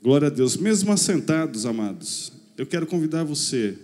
Glória 0.00 0.28
a 0.28 0.30
Deus. 0.30 0.56
Mesmo 0.56 0.92
assentados, 0.92 1.66
amados, 1.66 2.32
eu 2.56 2.64
quero 2.66 2.86
convidar 2.86 3.24
você 3.24 3.76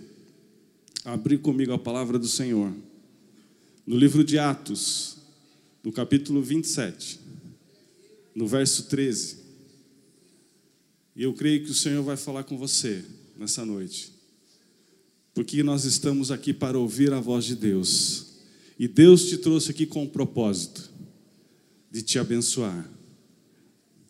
a 1.03 1.13
abrir 1.13 1.39
comigo 1.39 1.73
a 1.73 1.77
palavra 1.79 2.17
do 2.17 2.27
Senhor. 2.27 2.73
No 3.85 3.97
livro 3.97 4.23
de 4.23 4.39
Atos, 4.39 5.17
no 5.83 5.91
capítulo 5.91 6.41
27, 6.41 7.19
no 8.33 8.47
verso 8.47 8.83
13. 8.83 9.39
E 11.15 11.23
eu 11.23 11.33
creio 11.33 11.65
que 11.65 11.71
o 11.71 11.75
Senhor 11.75 12.01
vai 12.01 12.15
falar 12.15 12.45
com 12.45 12.57
você 12.57 13.03
nessa 13.37 13.65
noite. 13.65 14.13
Porque 15.33 15.61
nós 15.63 15.83
estamos 15.83 16.31
aqui 16.31 16.53
para 16.53 16.79
ouvir 16.79 17.11
a 17.11 17.19
voz 17.19 17.43
de 17.43 17.55
Deus. 17.55 18.37
E 18.79 18.87
Deus 18.87 19.25
te 19.25 19.37
trouxe 19.37 19.71
aqui 19.71 19.85
com 19.85 20.03
o 20.05 20.09
propósito 20.09 20.89
de 21.91 22.01
te 22.01 22.17
abençoar. 22.17 22.89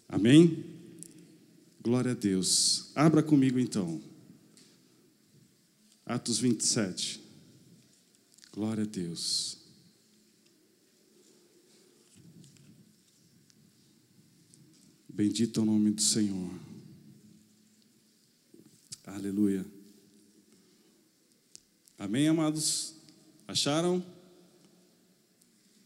Amém? 0.07 0.74
Glória 1.85 2.13
a 2.13 2.15
Deus. 2.15 2.89
Abra 2.95 3.21
comigo 3.21 3.59
então. 3.59 4.01
Atos 6.03 6.39
27. 6.39 7.21
Glória 8.51 8.83
a 8.83 8.87
Deus. 8.87 9.59
Bendito 15.07 15.59
é 15.59 15.63
o 15.63 15.65
nome 15.67 15.91
do 15.91 16.01
Senhor. 16.01 16.59
Aleluia. 19.05 19.63
Amém, 21.99 22.27
amados? 22.27 22.95
Acharam? 23.47 24.03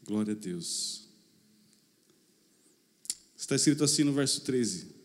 Glória 0.05 0.31
a 0.31 0.37
Deus. 0.37 1.09
Está 3.35 3.57
escrito 3.57 3.83
assim 3.83 4.05
no 4.05 4.13
verso 4.13 4.39
13: 4.39 4.98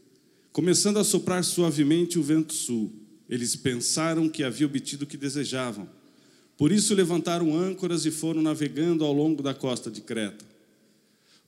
Começando 0.54 0.98
a 0.98 1.04
soprar 1.04 1.44
suavemente 1.44 2.18
o 2.18 2.22
vento 2.22 2.54
sul, 2.54 2.90
eles 3.28 3.54
pensaram 3.54 4.27
que 4.27 4.42
havia 4.42 4.66
obtido 4.66 5.05
o 5.05 5.06
que 5.06 5.19
desejavam. 5.19 5.86
Por 6.56 6.72
isso 6.72 6.94
levantaram 6.94 7.55
âncoras 7.55 8.06
e 8.06 8.11
foram 8.11 8.41
navegando 8.41 9.05
ao 9.05 9.12
longo 9.12 9.42
da 9.42 9.52
costa 9.52 9.91
de 9.91 10.00
Creta. 10.00 10.46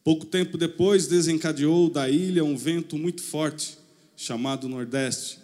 Pouco 0.04 0.26
tempo 0.26 0.58
depois 0.58 1.06
desencadeou 1.06 1.88
da 1.88 2.10
ilha 2.10 2.44
um 2.44 2.54
vento 2.54 2.98
muito 2.98 3.22
forte, 3.22 3.78
chamado 4.14 4.68
Nordeste. 4.68 5.38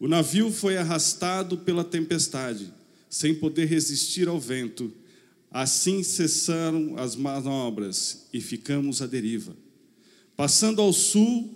O 0.00 0.08
navio 0.08 0.50
foi 0.50 0.78
arrastado 0.78 1.58
pela 1.58 1.84
tempestade, 1.84 2.72
sem 3.10 3.34
poder 3.34 3.66
resistir 3.66 4.28
ao 4.28 4.40
vento 4.40 4.90
Assim 5.52 6.02
cessaram 6.02 6.96
as 6.96 7.14
manobras 7.14 8.26
e 8.32 8.40
ficamos 8.40 9.02
à 9.02 9.06
deriva. 9.06 9.54
Passando 10.34 10.80
ao 10.80 10.94
sul 10.94 11.54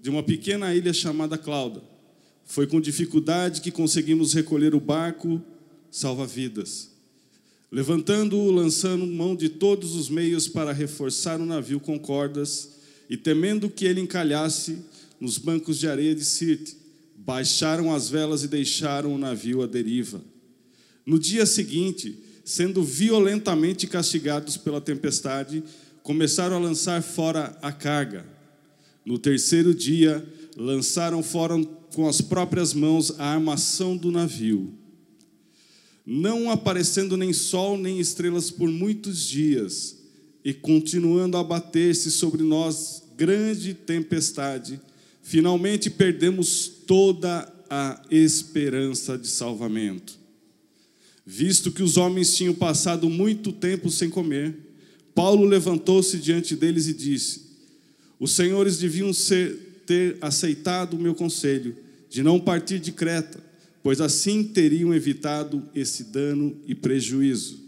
de 0.00 0.10
uma 0.10 0.22
pequena 0.22 0.74
ilha 0.74 0.92
chamada 0.92 1.36
Clauda, 1.36 1.82
foi 2.44 2.66
com 2.66 2.80
dificuldade 2.80 3.60
que 3.60 3.70
conseguimos 3.70 4.32
recolher 4.32 4.74
o 4.74 4.80
barco 4.80 5.42
salva-vidas. 5.90 6.90
Levantando-o, 7.70 8.50
lançando 8.50 9.06
mão 9.06 9.34
de 9.34 9.48
todos 9.48 9.96
os 9.96 10.08
meios 10.08 10.46
para 10.46 10.72
reforçar 10.72 11.40
o 11.40 11.46
navio 11.46 11.80
com 11.80 11.98
cordas, 11.98 12.76
e 13.10 13.16
temendo 13.16 13.68
que 13.68 13.84
ele 13.84 14.00
encalhasse 14.00 14.78
nos 15.20 15.38
bancos 15.38 15.78
de 15.78 15.88
areia 15.88 16.14
de 16.14 16.24
Sirte, 16.24 16.76
baixaram 17.16 17.92
as 17.92 18.08
velas 18.08 18.44
e 18.44 18.48
deixaram 18.48 19.14
o 19.14 19.18
navio 19.18 19.62
à 19.62 19.66
deriva. 19.66 20.22
No 21.04 21.18
dia 21.18 21.46
seguinte, 21.46 22.18
sendo 22.44 22.82
violentamente 22.84 23.86
castigados 23.86 24.56
pela 24.56 24.80
tempestade, 24.80 25.64
começaram 26.02 26.56
a 26.56 26.60
lançar 26.60 27.02
fora 27.02 27.58
a 27.60 27.72
carga. 27.72 28.24
No 29.06 29.18
terceiro 29.18 29.72
dia, 29.72 30.26
lançaram 30.56 31.22
fora 31.22 31.54
com 31.94 32.08
as 32.08 32.20
próprias 32.20 32.74
mãos 32.74 33.12
a 33.20 33.34
armação 33.34 33.96
do 33.96 34.10
navio. 34.10 34.74
Não 36.04 36.50
aparecendo 36.50 37.16
nem 37.16 37.32
sol 37.32 37.78
nem 37.78 38.00
estrelas 38.00 38.50
por 38.50 38.68
muitos 38.68 39.24
dias, 39.24 39.98
e 40.44 40.52
continuando 40.52 41.36
a 41.36 41.44
bater-se 41.44 42.10
sobre 42.10 42.42
nós 42.42 43.04
grande 43.16 43.74
tempestade, 43.74 44.80
finalmente 45.22 45.88
perdemos 45.88 46.66
toda 46.66 47.52
a 47.70 48.02
esperança 48.10 49.16
de 49.16 49.28
salvamento. 49.28 50.18
Visto 51.24 51.70
que 51.70 51.82
os 51.82 51.96
homens 51.96 52.36
tinham 52.36 52.54
passado 52.54 53.08
muito 53.08 53.52
tempo 53.52 53.88
sem 53.88 54.10
comer, 54.10 54.56
Paulo 55.14 55.44
levantou-se 55.44 56.18
diante 56.18 56.54
deles 56.54 56.88
e 56.88 56.92
disse: 56.92 57.45
Os 58.18 58.32
senhores 58.32 58.78
deviam 58.78 59.12
ser, 59.12 59.82
ter 59.86 60.16
aceitado 60.20 60.94
o 60.94 61.00
meu 61.00 61.14
conselho 61.14 61.76
de 62.08 62.22
não 62.22 62.40
partir 62.40 62.78
de 62.78 62.92
Creta, 62.92 63.38
pois 63.82 64.00
assim 64.00 64.42
teriam 64.42 64.94
evitado 64.94 65.62
esse 65.74 66.04
dano 66.04 66.56
e 66.66 66.74
prejuízo. 66.74 67.60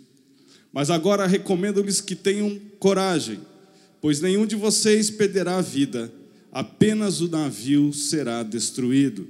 Mas 0.73 0.91
agora 0.91 1.27
recomendo-lhes 1.27 2.01
que 2.01 2.15
tenham 2.15 2.59
coragem, 2.79 3.41
pois 4.01 4.21
nenhum 4.21 4.47
de 4.47 4.57
vocês 4.57 5.11
perderá 5.11 5.59
a 5.59 5.63
vida, 5.63 6.13
apenas 6.51 7.21
o 7.21 7.29
navio 7.29 7.93
será 7.93 8.43
destruído. 8.43 9.27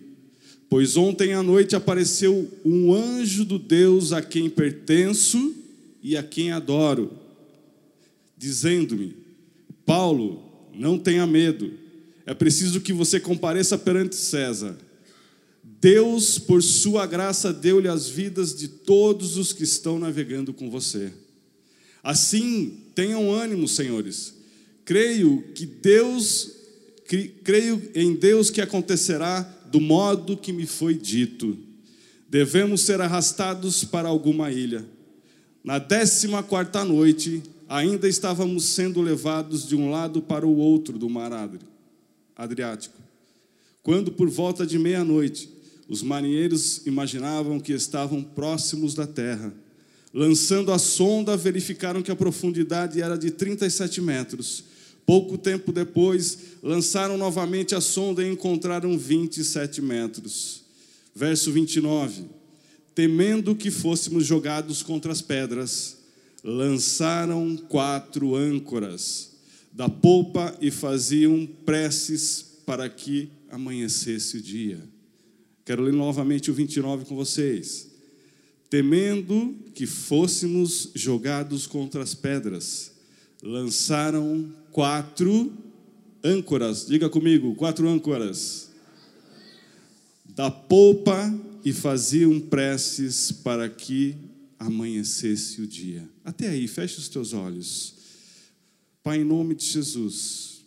Pois 0.69 0.97
ontem 0.97 1.33
à 1.33 1.43
noite 1.43 1.75
apareceu 1.75 2.49
um 2.65 2.93
anjo 2.93 3.45
do 3.45 3.59
Deus 3.59 4.12
a 4.12 4.21
quem 4.21 4.50
pertenço 4.50 5.55
e 6.03 6.17
a 6.17 6.23
quem 6.23 6.53
adoro, 6.53 7.12
dizendo-me: 8.37 9.17
Paulo, 9.87 10.48
não 10.78 10.99
tenha 10.99 11.27
medo, 11.27 11.72
é 12.25 12.33
preciso 12.33 12.81
que 12.81 12.93
você 12.93 13.19
compareça 13.19 13.77
perante 13.77 14.15
César. 14.15 14.77
Deus, 15.81 16.39
por 16.39 16.62
sua 16.62 17.06
graça, 17.06 17.53
deu-lhe 17.53 17.89
as 17.89 18.09
vidas 18.09 18.55
de 18.55 18.69
todos 18.69 19.37
os 19.37 19.53
que 19.53 19.65
estão 19.65 19.99
navegando 19.99 20.53
com 20.53 20.71
você. 20.71 21.12
Assim, 22.03 22.78
tenham 22.94 23.33
ânimo, 23.33 23.67
senhores. 23.67 24.34
Creio 24.84 25.43
que 25.55 25.67
Deus, 25.67 26.50
creio 27.44 27.91
em 27.94 28.15
Deus 28.15 28.50
que 28.50 28.61
acontecerá 28.61 29.43
do 29.71 29.81
modo 29.81 30.37
que 30.37 30.53
me 30.53 30.67
foi 30.67 30.94
dito. 30.94 31.56
Devemos 32.28 32.83
ser 32.83 33.00
arrastados 33.00 33.84
para 33.84 34.09
alguma 34.09 34.50
ilha. 34.50 34.84
Na 35.62 35.78
décima 35.78 36.43
quarta 36.43 36.84
noite, 36.84 37.43
ainda 37.69 38.09
estávamos 38.09 38.65
sendo 38.65 39.01
levados 39.01 39.67
de 39.69 39.77
um 39.77 39.91
lado 39.91 40.23
para 40.23 40.47
o 40.47 40.56
outro 40.56 40.99
do 40.99 41.09
mar 41.09 41.33
Adriático. 42.37 42.97
Quando, 43.83 44.12
por 44.12 44.29
volta 44.29 44.67
de 44.67 44.79
meia-noite, 44.79 45.51
os 45.89 46.03
marinheiros 46.03 46.87
imaginavam 46.87 47.61
que 47.61 47.73
estavam 47.73 48.23
próximos 48.23 48.95
da 48.95 49.06
terra. 49.06 49.53
Lançando 50.12 50.73
a 50.73 50.79
sonda, 50.79 51.37
verificaram 51.37 52.03
que 52.03 52.11
a 52.11 52.17
profundidade 52.17 53.01
era 53.01 53.17
de 53.17 53.31
37 53.31 54.00
metros 54.00 54.65
Pouco 55.09 55.39
tempo 55.39 55.73
depois, 55.73 56.39
lançaram 56.62 57.17
novamente 57.17 57.75
a 57.75 57.81
sonda 57.81 58.23
e 58.23 58.31
encontraram 58.31 58.99
27 58.99 59.81
metros. 59.81 60.61
Verso 61.15 61.50
29. 61.50 62.25
Temendo 62.95 63.56
que 63.56 63.71
fôssemos 63.71 64.27
jogados 64.27 64.83
contra 64.83 65.11
as 65.11 65.23
pedras, 65.23 65.97
lançaram 66.43 67.56
quatro 67.56 68.34
âncoras 68.34 69.37
da 69.72 69.88
polpa 69.88 70.56
e 70.60 70.71
faziam 70.71 71.47
preces 71.65 72.44
para 72.65 72.88
que 72.88 73.31
amanhecesse 73.50 74.37
o 74.37 74.43
dia. 74.43 74.82
Quero 75.65 75.82
ler 75.82 75.93
novamente 75.93 76.50
o 76.50 76.54
29 76.54 77.04
com 77.04 77.15
vocês. 77.15 77.88
Temendo 78.71 79.54
que 79.75 79.87
fôssemos 79.87 80.91
jogados 80.94 81.66
contra 81.66 82.03
as 82.03 82.15
pedras, 82.15 82.93
lançaram 83.43 84.53
quatro 84.72 85.53
âncoras. 86.22 86.87
Diga 86.87 87.09
comigo, 87.09 87.55
quatro 87.55 87.88
âncoras. 87.88 88.70
Da 90.34 90.50
polpa 90.50 91.34
e 91.64 91.73
faziam 91.73 92.38
preces 92.38 93.32
para 93.32 93.69
que 93.69 94.17
amanhecesse 94.58 95.60
o 95.60 95.66
dia. 95.66 96.08
Até 96.25 96.49
aí, 96.49 96.66
feche 96.66 96.99
os 96.99 97.08
teus 97.08 97.32
olhos. 97.32 97.94
Pai, 99.02 99.20
em 99.20 99.25
nome 99.25 99.55
de 99.55 99.64
Jesus, 99.64 100.64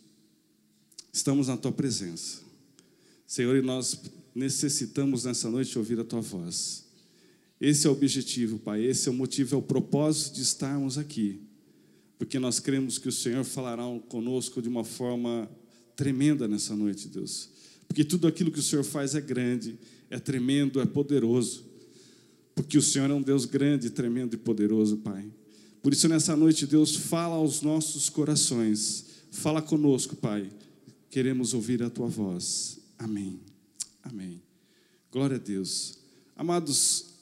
estamos 1.12 1.48
na 1.48 1.58
tua 1.58 1.72
presença. 1.72 2.42
Senhor, 3.28 3.56
e 3.56 3.62
nós 3.62 4.00
necessitamos 4.34 5.26
nessa 5.26 5.50
noite 5.50 5.78
ouvir 5.78 6.00
a 6.00 6.04
tua 6.04 6.22
voz. 6.22 6.86
Esse 7.60 7.86
é 7.86 7.90
o 7.90 7.94
objetivo, 7.94 8.58
Pai, 8.58 8.84
esse 8.84 9.08
é 9.08 9.12
o 9.12 9.14
motivo, 9.16 9.56
é 9.56 9.58
o 9.58 9.62
propósito 9.62 10.36
de 10.36 10.42
estarmos 10.42 10.98
aqui 10.98 11.42
porque 12.22 12.38
nós 12.38 12.60
cremos 12.60 13.00
que 13.00 13.10
o 13.10 13.12
Senhor 13.12 13.44
falará 13.44 13.84
conosco 14.08 14.62
de 14.62 14.70
uma 14.70 14.84
forma 14.84 15.50
tremenda 15.96 16.48
nessa 16.48 16.76
noite, 16.76 17.08
Deus. 17.08 17.50
Porque 17.88 18.04
tudo 18.04 18.28
aquilo 18.28 18.52
que 18.52 18.60
o 18.60 18.62
Senhor 18.62 18.84
faz 18.84 19.16
é 19.16 19.22
grande, 19.22 19.76
é 20.08 20.20
tremendo, 20.20 20.80
é 20.80 20.86
poderoso. 20.86 21.66
Porque 22.56 22.78
o 22.78 22.82
Senhor 22.82 23.10
é 23.10 23.14
um 23.14 23.22
Deus 23.22 23.46
grande, 23.46 23.90
tremendo 23.90 24.36
e 24.36 24.38
poderoso, 24.38 24.98
Pai. 24.98 25.32
Por 25.82 25.94
isso, 25.94 26.08
nessa 26.08 26.36
noite, 26.36 26.68
Deus 26.68 26.96
fala 26.96 27.36
aos 27.36 27.62
nossos 27.62 28.10
corações. 28.10 29.06
Fala 29.32 29.62
conosco, 29.62 30.16
Pai. 30.16 30.52
Queremos 31.10 31.54
ouvir 31.54 31.82
a 31.82 31.90
tua 31.90 32.08
voz. 32.08 32.80
Amém. 32.98 33.40
Amém. 34.04 34.42
Glória 35.12 35.38
a 35.38 35.40
Deus. 35.40 35.98
Amados, 36.36 37.16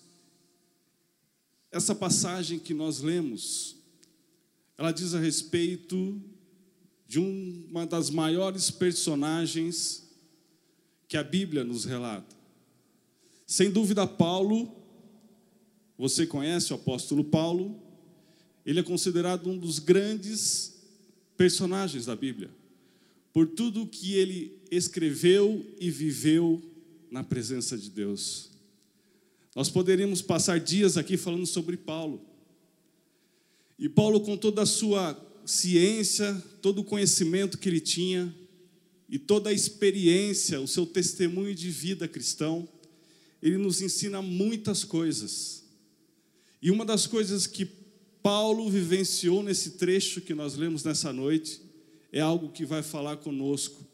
essa 1.72 1.94
passagem 1.94 2.60
que 2.60 2.74
nós 2.74 3.00
lemos, 3.00 3.76
ela 4.78 4.92
diz 4.92 5.14
a 5.14 5.20
respeito 5.20 6.22
de 7.08 7.20
uma 7.20 7.86
das 7.86 8.10
maiores 8.10 8.70
personagens 8.70 10.08
que 11.08 11.18
a 11.18 11.24
Bíblia 11.24 11.64
nos 11.64 11.86
relata. 11.86 12.36
Sem 13.48 13.72
dúvida, 13.72 14.06
Paulo, 14.06 14.79
você 16.00 16.25
conhece 16.25 16.72
o 16.72 16.78
apóstolo 16.78 17.25
Paulo, 17.25 17.78
ele 18.66 18.80
é 18.80 18.84
considerado 18.84 19.50
um 19.50 19.57
dos 19.57 19.80
grandes 19.80 20.80
personagens 21.36 22.06
da 22.06 22.16
Bíblia, 22.16 22.50
por 23.34 23.48
tudo 23.48 23.86
que 23.86 24.13
ele 24.13 24.57
escreveu 24.72 25.66
e 25.78 25.92
viveu 25.92 26.62
na 27.12 27.22
presença 27.22 27.78
de 27.78 27.90
Deus. 27.90 28.50
Nós 29.54 29.69
poderíamos 29.69 30.22
passar 30.22 30.57
dias 30.57 30.96
aqui 30.96 31.18
falando 31.18 31.46
sobre 31.46 31.75
Paulo. 31.75 32.22
E 33.78 33.90
Paulo, 33.90 34.22
com 34.22 34.38
toda 34.38 34.62
a 34.62 34.66
sua 34.66 35.19
ciência, 35.45 36.34
todo 36.62 36.80
o 36.80 36.86
conhecimento 36.86 37.57
que 37.57 37.68
ele 37.68 37.81
tinha 37.81 38.34
e 39.10 39.19
toda 39.19 39.50
a 39.50 39.54
experiência, 39.54 40.62
o 40.62 40.68
seu 40.68 40.86
testemunho 40.86 41.54
de 41.54 41.69
vida 41.69 42.07
cristão, 42.07 42.69
ele 43.42 43.57
nos 43.57 43.81
ensina 43.81 44.22
muitas 44.22 44.86
coisas. 44.86 45.60
E 46.62 46.72
uma 46.72 46.86
das 46.86 47.08
coisas 47.08 47.48
que 47.48 47.66
Paulo 48.22 48.70
vivenciou 48.70 49.42
nesse 49.42 49.72
trecho 49.72 50.22
que 50.22 50.34
nós 50.34 50.56
lemos 50.56 50.84
nessa 50.84 51.14
noite 51.14 51.62
é 52.12 52.20
algo 52.20 52.50
que 52.50 52.66
vai 52.66 52.84
falar 52.84 53.18
conosco. 53.18 53.86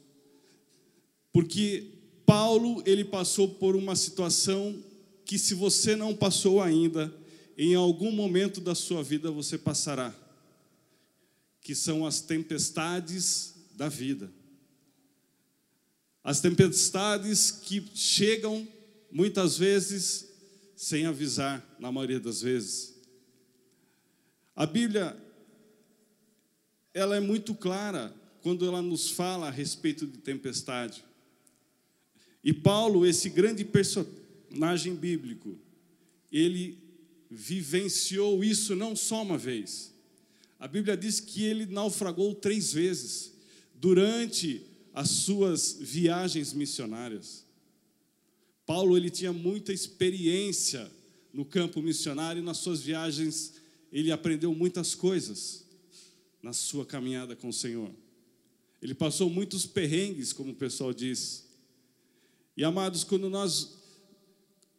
Porque 1.32 1.92
Paulo, 2.26 2.82
ele 2.86 3.06
passou 3.06 3.48
por 3.48 3.76
uma 3.76 3.96
situação 3.96 4.84
que 5.24 5.38
se 5.38 5.54
você 5.54 5.96
não 5.96 6.16
passou 6.16 6.62
ainda, 6.62 7.14
em 7.58 7.76
algum 7.76 8.12
momento 8.12 8.60
da 8.60 8.74
sua 8.74 9.04
vida 9.04 9.30
você 9.32 9.58
passará. 9.58 10.14
Que 11.62 11.76
são 11.76 12.06
as 12.06 12.22
tempestades 12.22 13.54
da 13.76 13.90
vida. 13.90 14.32
As 16.24 16.40
tempestades 16.42 17.52
que 17.52 17.86
chegam 17.94 18.68
muitas 19.12 19.58
vezes 19.58 20.35
sem 20.76 21.06
avisar, 21.06 21.76
na 21.80 21.92
maioria 21.92 22.20
das 22.20 22.42
vezes. 22.42 22.96
A 24.56 24.66
Bíblia 24.66 25.18
ela 26.94 27.18
é 27.18 27.20
muito 27.20 27.54
clara 27.54 28.16
quando 28.42 28.66
ela 28.66 28.82
nos 28.82 29.10
fala 29.10 29.48
a 29.48 29.52
respeito 29.52 30.08
de 30.08 30.18
tempestade. 30.20 31.04
E 32.42 32.54
Paulo, 32.54 33.06
esse 33.06 33.30
grande 33.30 33.66
personagem 33.66 34.96
bíblico, 34.96 35.58
ele 36.32 36.78
vivenciou 37.30 38.44
isso 38.44 38.76
não 38.76 38.96
só 38.96 39.24
uma 39.24 39.38
vez. 39.38 39.94
A 40.58 40.68
Bíblia 40.68 40.96
diz 40.96 41.20
que 41.20 41.44
ele 41.44 41.66
naufragou 41.66 42.34
três 42.34 42.72
vezes 42.72 43.34
durante 43.74 44.66
as 44.94 45.10
suas 45.10 45.78
viagens 45.82 46.54
missionárias. 46.54 47.45
Paulo 48.66 48.98
ele 48.98 49.10
tinha 49.10 49.32
muita 49.32 49.72
experiência 49.72 50.92
no 51.32 51.46
campo 51.46 51.82
missionário 51.82 52.42
e 52.42 52.46
nas 52.46 52.58
suas 52.58 52.82
viagens 52.82 53.56
ele 53.92 54.12
aprendeu 54.12 54.54
muitas 54.54 54.96
coisas 54.96 55.66
na 56.42 56.54
sua 56.54 56.86
caminhada 56.86 57.36
com 57.36 57.50
o 57.50 57.54
Senhor. 57.54 57.92
Ele 58.82 58.94
passou 58.94 59.30
muitos 59.30 59.66
perrengues, 59.66 60.32
como 60.32 60.52
o 60.52 60.56
pessoal 60.56 60.94
diz. 60.94 61.46
E 62.56 62.64
amados, 62.64 63.04
quando 63.04 63.30
nós 63.30 63.78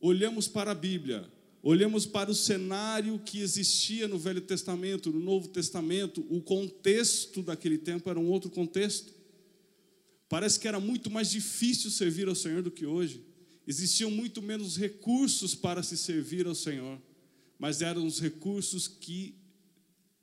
olhamos 0.00 0.46
para 0.46 0.70
a 0.70 0.74
Bíblia, 0.74 1.28
olhamos 1.62 2.06
para 2.06 2.30
o 2.30 2.34
cenário 2.34 3.18
que 3.18 3.40
existia 3.40 4.06
no 4.06 4.18
Velho 4.18 4.40
Testamento, 4.40 5.10
no 5.10 5.18
Novo 5.18 5.48
Testamento, 5.48 6.24
o 6.30 6.40
contexto 6.40 7.42
daquele 7.42 7.78
tempo 7.78 8.08
era 8.08 8.18
um 8.18 8.30
outro 8.30 8.50
contexto. 8.50 9.12
Parece 10.28 10.58
que 10.58 10.68
era 10.68 10.78
muito 10.78 11.10
mais 11.10 11.30
difícil 11.30 11.90
servir 11.90 12.28
ao 12.28 12.34
Senhor 12.34 12.62
do 12.62 12.70
que 12.70 12.86
hoje. 12.86 13.22
Existiam 13.66 14.10
muito 14.10 14.40
menos 14.40 14.76
recursos 14.76 15.54
para 15.54 15.82
se 15.82 15.96
servir 15.96 16.46
ao 16.46 16.54
Senhor, 16.54 17.00
mas 17.58 17.82
eram 17.82 18.06
os 18.06 18.20
recursos 18.20 18.86
que 18.86 19.34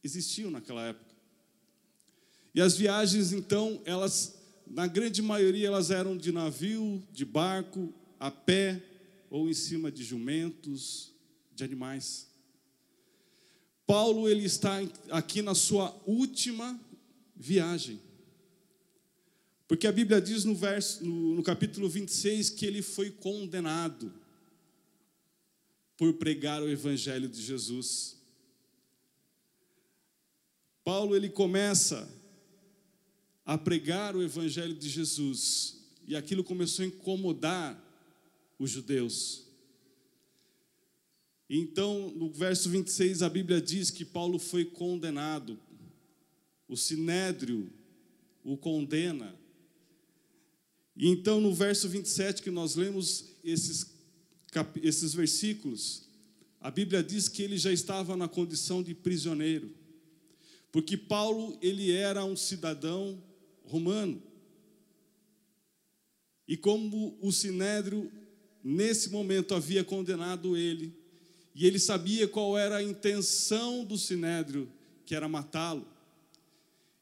existiam 0.04 0.50
naquela 0.50 0.86
época. 0.86 1.14
E 2.56 2.62
as 2.62 2.78
viagens, 2.78 3.34
então, 3.34 3.82
elas 3.86 4.40
na 4.68 4.88
grande 4.88 5.22
maioria 5.22 5.68
elas 5.68 5.92
eram 5.92 6.16
de 6.16 6.32
navio, 6.32 7.04
de 7.12 7.26
barco, 7.26 7.94
a 8.20 8.32
pé 8.32 8.82
ou 9.30 9.50
em 9.50 9.54
cima 9.54 9.92
de 9.92 10.04
jumentos, 10.04 11.12
de 11.54 11.64
animais. 11.64 12.28
Paulo 13.86 14.30
ele 14.30 14.46
está 14.46 14.80
aqui 15.12 15.42
na 15.42 15.54
sua 15.54 15.96
última 16.06 16.80
viagem. 17.36 18.00
Porque 19.74 19.88
a 19.88 19.92
Bíblia 19.92 20.22
diz 20.22 20.46
no 20.46 20.54
verso 20.54 21.04
no, 21.04 21.34
no 21.34 21.42
capítulo 21.42 21.90
26 21.90 22.52
que 22.52 22.64
ele 22.64 22.84
foi 22.84 23.10
condenado 23.10 24.14
por 25.98 26.14
pregar 26.14 26.62
o 26.62 26.70
evangelho 26.70 27.28
de 27.28 27.42
Jesus. 27.42 28.22
Paulo 30.84 31.16
ele 31.16 31.28
começa 31.28 32.08
a 33.44 33.58
pregar 33.58 34.16
o 34.16 34.22
evangelho 34.22 34.76
de 34.76 34.88
Jesus, 34.88 35.84
e 36.08 36.16
aquilo 36.16 36.44
começou 36.44 36.86
a 36.86 36.90
incomodar 36.90 37.84
os 38.60 38.70
judeus. 38.70 39.48
Então, 41.50 42.12
no 42.12 42.30
verso 42.30 42.70
26, 42.70 43.24
a 43.24 43.30
Bíblia 43.30 43.60
diz 43.60 43.90
que 43.90 44.06
Paulo 44.06 44.38
foi 44.38 44.66
condenado. 44.66 45.60
O 46.68 46.78
sinédrio 46.78 47.74
o 48.44 48.56
condena. 48.56 49.42
E 50.96 51.10
então, 51.10 51.42
no 51.42 51.54
verso 51.54 51.90
27 51.90 52.42
que 52.42 52.52
nós 52.52 52.76
lemos 52.76 53.34
esses, 53.44 53.86
esses 54.82 55.14
versículos, 55.14 56.04
a 56.62 56.70
Bíblia 56.70 57.04
diz 57.04 57.28
que 57.28 57.42
ele 57.42 57.58
já 57.58 57.72
estava 57.72 58.16
na 58.16 58.28
condição 58.28 58.82
de 58.82 58.94
prisioneiro. 58.94 59.72
Porque 60.72 60.96
Paulo, 60.96 61.58
ele 61.62 61.92
era 61.92 62.24
um 62.24 62.36
cidadão 62.36 63.22
romano. 63.64 64.22
E 66.48 66.58
como 66.58 67.18
o 67.22 67.32
sinédrio, 67.32 68.12
nesse 68.64 69.10
momento, 69.10 69.54
havia 69.54 69.84
condenado 69.84 70.56
ele, 70.58 70.94
e 71.56 71.68
ele 71.68 71.80
sabia 71.80 72.28
qual 72.28 72.58
era 72.58 72.78
a 72.78 72.84
intenção 72.84 73.86
do 73.86 73.98
sinédrio, 73.98 74.72
que 75.06 75.14
era 75.14 75.28
matá-lo. 75.28 75.88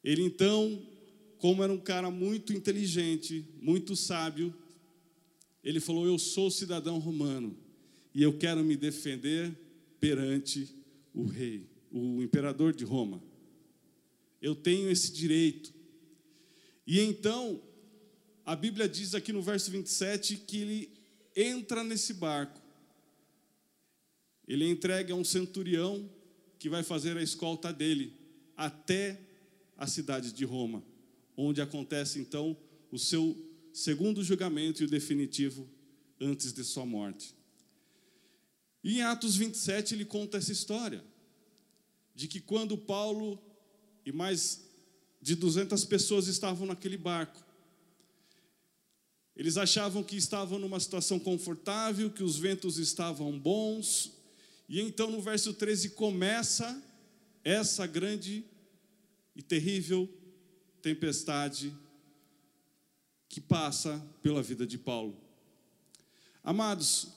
Ele 0.04 0.24
então, 0.24 0.82
como 1.42 1.64
era 1.64 1.74
um 1.74 1.80
cara 1.80 2.12
muito 2.12 2.54
inteligente, 2.54 3.44
muito 3.60 3.96
sábio, 3.96 4.54
ele 5.64 5.80
falou: 5.80 6.06
Eu 6.06 6.20
sou 6.20 6.52
cidadão 6.52 7.00
romano 7.00 7.58
e 8.14 8.22
eu 8.22 8.38
quero 8.38 8.64
me 8.64 8.78
defender 8.78 9.52
perante 10.00 10.70
o 11.12 11.26
rei, 11.26 11.68
o 11.92 12.22
imperador 12.22 12.74
de 12.74 12.86
Roma. 12.86 13.22
Eu 14.40 14.54
tenho 14.54 14.92
esse 14.92 15.12
direito. 15.12 15.74
E 16.86 17.00
então, 17.00 17.60
a 18.46 18.56
Bíblia 18.56 18.88
diz 18.88 19.16
aqui 19.16 19.34
no 19.34 19.42
verso 19.42 19.72
27 19.72 20.38
que 20.38 20.58
ele 20.58 20.94
entra 21.36 21.84
nesse 21.84 22.14
barco. 22.14 22.62
Ele 24.48 24.70
entrega 24.70 25.16
a 25.16 25.18
um 25.18 25.24
centurião 25.24 26.08
que 26.60 26.70
vai 26.70 26.84
fazer 26.84 27.18
a 27.18 27.24
escolta 27.24 27.74
dele 27.74 28.14
até 28.56 29.20
a 29.76 29.88
cidade 29.88 30.32
de 30.32 30.46
Roma, 30.46 30.84
onde 31.48 31.62
acontece 31.62 32.20
então 32.20 32.58
o 32.92 32.98
seu 32.98 33.38
segundo 33.74 34.24
julgamento 34.24 34.82
e 34.82 34.86
o 34.86 34.90
definitivo 34.90 35.70
antes 36.20 36.52
de 36.54 36.64
sua 36.64 36.86
morte. 36.86 37.36
E 38.84 38.98
em 38.98 39.02
Atos 39.02 39.36
27 39.36 39.94
ele 39.94 40.06
conta 40.06 40.38
essa 40.38 40.52
história 40.52 41.04
de 42.16 42.28
que 42.28 42.40
quando 42.40 42.78
Paulo 42.78 43.42
e 44.06 44.12
mais 44.12 44.62
de 45.22 45.36
200 45.36 45.86
pessoas 45.86 46.28
estavam 46.28 46.66
naquele 46.66 46.98
barco. 46.98 47.44
Eles 49.36 49.56
achavam 49.56 50.04
que 50.04 50.16
estavam 50.16 50.60
numa 50.60 50.80
situação 50.80 51.20
confortável, 51.20 52.10
que 52.10 52.24
os 52.24 52.38
ventos 52.38 52.78
estavam 52.78 53.40
bons, 53.40 54.12
e 54.68 54.82
então 54.82 55.10
no 55.12 55.22
verso 55.22 55.54
13 55.54 55.92
começa 55.92 56.84
essa 57.44 57.86
grande 57.86 58.44
e 59.36 59.42
terrível 59.42 60.10
tempestade 60.82 61.76
que 63.30 63.40
passa 63.40 64.04
pela 64.22 64.42
vida 64.42 64.66
de 64.66 64.78
Paulo. 64.78 65.18
Amados, 66.44 67.10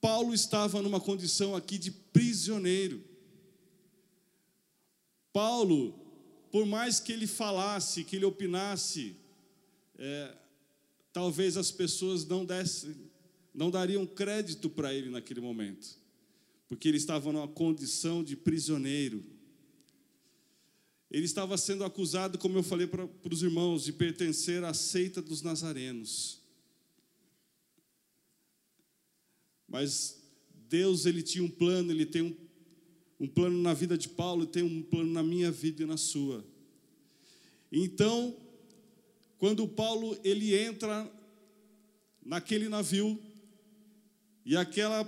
Paulo 0.00 0.32
estava 0.32 0.80
numa 0.80 1.00
condição 1.00 1.54
aqui 1.54 1.78
de 1.78 1.90
prisioneiro. 1.90 3.02
Paulo 5.32 6.02
por 6.52 6.66
mais 6.66 7.00
que 7.00 7.10
ele 7.10 7.26
falasse, 7.26 8.04
que 8.04 8.16
ele 8.16 8.26
opinasse, 8.26 9.16
é, 9.98 10.36
talvez 11.10 11.56
as 11.56 11.70
pessoas 11.70 12.26
não 12.26 12.44
dessem, 12.44 12.94
não 13.54 13.70
dariam 13.70 14.04
crédito 14.06 14.68
para 14.68 14.92
ele 14.92 15.08
naquele 15.08 15.40
momento, 15.40 15.98
porque 16.68 16.86
ele 16.86 16.98
estava 16.98 17.32
numa 17.32 17.48
condição 17.48 18.22
de 18.22 18.36
prisioneiro. 18.36 19.24
Ele 21.12 21.26
estava 21.26 21.58
sendo 21.58 21.84
acusado, 21.84 22.38
como 22.38 22.56
eu 22.56 22.62
falei 22.62 22.86
para, 22.86 23.06
para 23.06 23.34
os 23.34 23.42
irmãos, 23.42 23.84
de 23.84 23.92
pertencer 23.92 24.64
à 24.64 24.72
seita 24.72 25.20
dos 25.20 25.42
nazarenos. 25.42 26.40
Mas 29.68 30.22
Deus 30.70 31.04
ele 31.04 31.22
tinha 31.22 31.44
um 31.44 31.50
plano, 31.50 31.92
ele 31.92 32.06
tem 32.06 32.22
um, 32.22 32.34
um 33.20 33.28
plano 33.28 33.60
na 33.60 33.74
vida 33.74 33.98
de 33.98 34.08
Paulo, 34.08 34.46
tem 34.46 34.62
um 34.62 34.82
plano 34.82 35.12
na 35.12 35.22
minha 35.22 35.52
vida 35.52 35.82
e 35.82 35.86
na 35.86 35.98
sua. 35.98 36.42
Então, 37.70 38.34
quando 39.36 39.68
Paulo 39.68 40.18
ele 40.24 40.56
entra 40.56 41.12
naquele 42.24 42.70
navio 42.70 43.22
e 44.46 44.56
aquela 44.56 45.06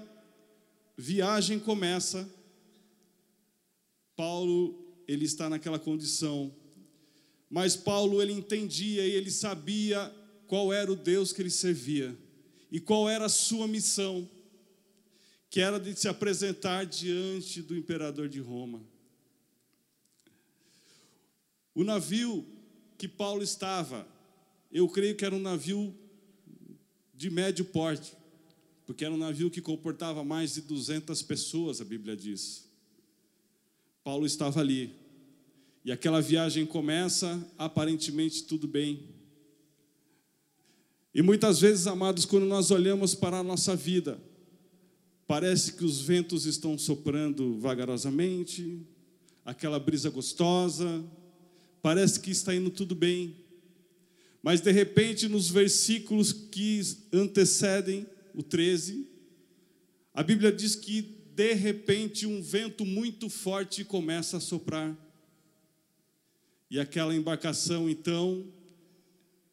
viagem 0.98 1.58
começa, 1.58 2.30
Paulo 4.14 4.83
ele 5.06 5.24
está 5.24 5.48
naquela 5.48 5.78
condição. 5.78 6.54
Mas 7.48 7.76
Paulo 7.76 8.20
ele 8.20 8.32
entendia 8.32 9.06
e 9.06 9.12
ele 9.12 9.30
sabia 9.30 10.12
qual 10.46 10.72
era 10.72 10.90
o 10.90 10.96
Deus 10.96 11.32
que 11.32 11.42
ele 11.42 11.50
servia 11.50 12.16
e 12.70 12.80
qual 12.80 13.08
era 13.08 13.26
a 13.26 13.28
sua 13.28 13.68
missão, 13.68 14.28
que 15.48 15.60
era 15.60 15.78
de 15.78 15.94
se 15.94 16.08
apresentar 16.08 16.84
diante 16.84 17.62
do 17.62 17.76
imperador 17.76 18.28
de 18.28 18.40
Roma. 18.40 18.82
O 21.74 21.84
navio 21.84 22.46
que 22.98 23.06
Paulo 23.06 23.42
estava, 23.42 24.06
eu 24.72 24.88
creio 24.88 25.16
que 25.16 25.24
era 25.24 25.34
um 25.34 25.40
navio 25.40 25.94
de 27.14 27.30
médio 27.30 27.64
porte, 27.64 28.16
porque 28.86 29.04
era 29.04 29.14
um 29.14 29.18
navio 29.18 29.50
que 29.50 29.60
comportava 29.60 30.24
mais 30.24 30.54
de 30.54 30.62
200 30.62 31.22
pessoas, 31.22 31.80
a 31.80 31.84
Bíblia 31.84 32.16
diz. 32.16 32.63
Paulo 34.04 34.26
estava 34.26 34.60
ali. 34.60 34.94
E 35.82 35.90
aquela 35.90 36.20
viagem 36.20 36.66
começa, 36.66 37.42
aparentemente 37.56 38.44
tudo 38.44 38.68
bem. 38.68 39.08
E 41.14 41.22
muitas 41.22 41.58
vezes, 41.58 41.86
amados, 41.86 42.26
quando 42.26 42.44
nós 42.44 42.70
olhamos 42.70 43.14
para 43.14 43.38
a 43.38 43.42
nossa 43.42 43.74
vida, 43.74 44.20
parece 45.26 45.72
que 45.72 45.84
os 45.84 46.02
ventos 46.02 46.44
estão 46.44 46.76
soprando 46.76 47.58
vagarosamente, 47.58 48.86
aquela 49.42 49.80
brisa 49.80 50.10
gostosa, 50.10 51.02
parece 51.80 52.20
que 52.20 52.30
está 52.30 52.54
indo 52.54 52.68
tudo 52.68 52.94
bem. 52.94 53.36
Mas 54.42 54.60
de 54.60 54.70
repente, 54.70 55.28
nos 55.28 55.48
versículos 55.48 56.30
que 56.30 56.82
antecedem 57.10 58.06
o 58.34 58.42
13, 58.42 59.08
a 60.12 60.22
Bíblia 60.22 60.52
diz 60.52 60.74
que 60.74 61.23
de 61.34 61.52
repente 61.52 62.26
um 62.26 62.40
vento 62.40 62.84
muito 62.84 63.28
forte 63.28 63.84
começa 63.84 64.36
a 64.36 64.40
soprar. 64.40 64.96
E 66.70 66.78
aquela 66.78 67.14
embarcação, 67.14 67.90
então, 67.90 68.46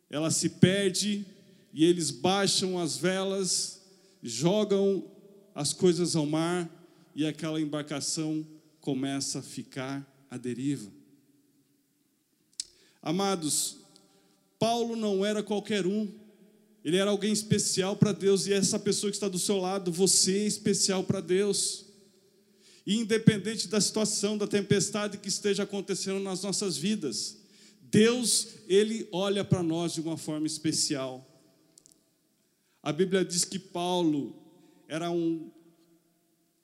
ela 0.09 0.29
se 0.29 0.47
perde 0.47 1.25
e 1.73 1.83
eles 1.83 2.11
baixam 2.11 2.77
as 2.77 2.97
velas, 2.97 3.81
jogam 4.21 5.09
as 5.55 5.73
coisas 5.73 6.15
ao 6.15 6.25
mar 6.25 6.69
e 7.15 7.25
aquela 7.25 7.59
embarcação 7.59 8.45
começa 8.79 9.39
a 9.39 9.43
ficar 9.43 10.05
à 10.29 10.37
deriva. 10.37 10.91
Amados, 13.01 13.77
Paulo 14.59 14.95
não 14.95 15.25
era 15.25 15.41
qualquer 15.41 15.87
um, 15.87 16.07
ele 16.83 16.97
era 16.97 17.11
alguém 17.11 17.31
especial 17.31 17.95
para 17.95 18.11
Deus 18.11 18.47
e 18.47 18.53
essa 18.53 18.79
pessoa 18.79 19.11
que 19.11 19.17
está 19.17 19.27
do 19.27 19.37
seu 19.37 19.57
lado, 19.57 19.91
você 19.91 20.39
é 20.39 20.47
especial 20.47 21.03
para 21.03 21.21
Deus. 21.21 21.85
E 22.85 22.97
independente 22.97 23.67
da 23.67 23.79
situação, 23.79 24.37
da 24.37 24.47
tempestade 24.47 25.19
que 25.19 25.29
esteja 25.29 25.63
acontecendo 25.63 26.19
nas 26.19 26.41
nossas 26.41 26.75
vidas, 26.75 27.37
Deus, 27.81 28.47
ele 28.67 29.07
olha 29.11 29.45
para 29.45 29.61
nós 29.61 29.93
de 29.93 30.01
uma 30.01 30.17
forma 30.17 30.47
especial. 30.47 31.27
A 32.81 32.91
Bíblia 32.91 33.23
diz 33.23 33.45
que 33.45 33.59
Paulo 33.59 34.35
era 34.87 35.11
um 35.11 35.51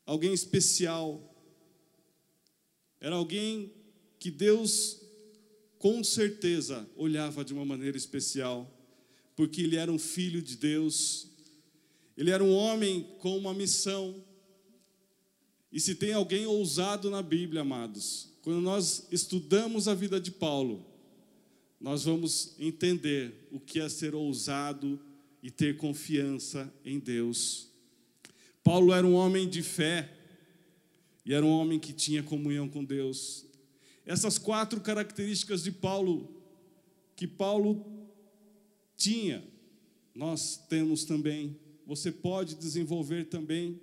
alguém 0.03 0.33
especial. 0.33 1.21
Era 3.00 3.15
alguém 3.15 3.71
que 4.17 4.31
Deus 4.31 5.00
com 5.77 6.03
certeza 6.03 6.89
olhava 6.95 7.45
de 7.45 7.53
uma 7.53 7.63
maneira 7.63 7.95
especial 7.95 8.76
porque 9.38 9.62
ele 9.62 9.75
era 9.75 9.91
um 9.91 10.00
filho 10.00 10.41
de 10.41 10.58
Deus, 10.58 11.27
ele 12.17 12.32
era 12.32 12.44
um 12.44 12.51
homem 12.51 13.08
com 13.20 13.38
uma 13.38 13.53
missão. 13.53 14.15
E 15.72 15.79
se 15.79 15.94
tem 15.94 16.12
alguém 16.12 16.48
ousado 16.48 17.12
na 17.12 17.22
Bíblia, 17.22 17.62
amados, 17.62 18.34
quando 18.41 18.60
nós 18.62 19.08
estudamos 19.12 19.88
a 19.88 19.94
vida 19.94 20.20
de 20.20 20.32
Paulo, 20.32 20.84
nós 21.79 22.06
vamos 22.06 22.56
entender 22.58 23.48
o 23.51 23.60
que 23.60 23.79
é 23.79 23.88
ser 23.88 24.15
ousado 24.15 25.00
e 25.44 25.51
ter 25.51 25.77
confiança 25.77 26.74
em 26.84 26.98
Deus. 26.98 27.67
Paulo 28.63 28.91
era 28.91 29.06
um 29.06 29.13
homem 29.13 29.48
de 29.48 29.62
fé 29.62 30.12
e 31.24 31.32
era 31.32 31.46
um 31.46 31.51
homem 31.51 31.77
que 31.77 31.94
tinha 31.94 32.24
comunhão 32.24 32.67
com 32.67 32.84
Deus. 32.84 33.46
Essas 34.03 34.39
quatro 34.39 34.82
características 34.82 35.63
de 35.63 35.72
Paulo, 35.72 36.27
que 37.15 37.27
Paulo 37.27 37.97
tinha, 38.98 39.44
nós 40.13 40.58
temos 40.68 41.06
também, 41.06 41.56
você 41.86 42.12
pode 42.12 42.56
desenvolver 42.56 43.25
também. 43.25 43.80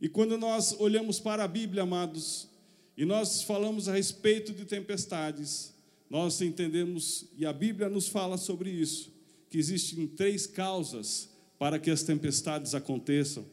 E 0.00 0.08
quando 0.08 0.36
nós 0.36 0.76
olhamos 0.78 1.18
para 1.18 1.42
a 1.42 1.48
Bíblia, 1.48 1.82
amados, 1.82 2.48
e 2.96 3.04
nós 3.04 3.42
falamos 3.42 3.88
a 3.88 3.94
respeito 3.94 4.52
de 4.52 4.64
tempestades, 4.64 5.74
nós 6.08 6.40
entendemos, 6.40 7.26
e 7.36 7.44
a 7.44 7.52
Bíblia 7.52 7.88
nos 7.88 8.06
fala 8.06 8.36
sobre 8.36 8.70
isso, 8.70 9.12
que 9.50 9.58
existem 9.58 10.06
três 10.06 10.46
causas 10.46 11.30
para 11.58 11.78
que 11.78 11.90
as 11.90 12.02
tempestades 12.02 12.74
aconteçam. 12.74 13.44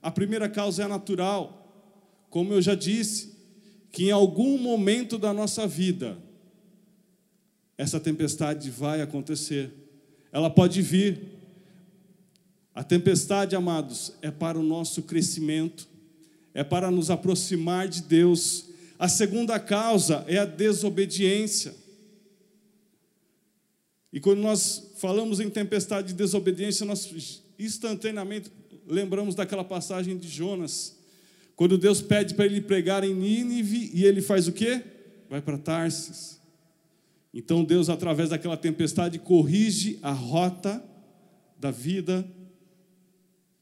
A 0.00 0.10
primeira 0.10 0.48
causa 0.48 0.84
é 0.84 0.88
natural, 0.88 1.58
como 2.30 2.52
eu 2.52 2.62
já 2.62 2.74
disse, 2.74 3.36
que 3.90 4.04
em 4.04 4.10
algum 4.10 4.56
momento 4.58 5.18
da 5.18 5.32
nossa 5.32 5.66
vida, 5.66 6.22
essa 7.78 8.00
tempestade 8.00 8.68
vai 8.70 9.00
acontecer. 9.00 9.70
Ela 10.32 10.50
pode 10.50 10.82
vir. 10.82 11.38
A 12.74 12.82
tempestade, 12.82 13.54
amados, 13.54 14.12
é 14.20 14.30
para 14.30 14.58
o 14.58 14.62
nosso 14.62 15.02
crescimento, 15.02 15.88
é 16.52 16.64
para 16.64 16.90
nos 16.90 17.08
aproximar 17.08 17.88
de 17.88 18.02
Deus. 18.02 18.66
A 18.98 19.08
segunda 19.08 19.58
causa 19.60 20.24
é 20.26 20.38
a 20.38 20.44
desobediência. 20.44 21.74
E 24.12 24.18
quando 24.18 24.40
nós 24.40 24.92
falamos 24.96 25.38
em 25.38 25.48
tempestade 25.48 26.08
de 26.08 26.14
desobediência, 26.14 26.84
nós 26.84 27.42
instantaneamente 27.58 28.50
lembramos 28.86 29.34
daquela 29.34 29.62
passagem 29.62 30.16
de 30.16 30.28
Jonas, 30.28 30.96
quando 31.54 31.76
Deus 31.76 32.00
pede 32.00 32.34
para 32.34 32.46
ele 32.46 32.60
pregar 32.60 33.04
em 33.04 33.14
Nínive 33.14 33.90
e 33.92 34.04
ele 34.04 34.22
faz 34.22 34.48
o 34.48 34.52
quê? 34.52 34.82
Vai 35.28 35.42
para 35.42 35.58
Tarsis. 35.58 36.37
Então 37.38 37.62
Deus, 37.62 37.88
através 37.88 38.30
daquela 38.30 38.56
tempestade, 38.56 39.16
corrige 39.16 39.96
a 40.02 40.10
rota 40.10 40.84
da 41.56 41.70
vida 41.70 42.28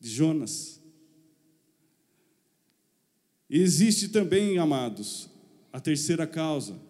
de 0.01 0.09
Jonas. 0.09 0.81
Existe 3.51 4.09
também, 4.09 4.57
amados, 4.57 5.29
a 5.71 5.79
terceira 5.79 6.27
causa, 6.27 6.81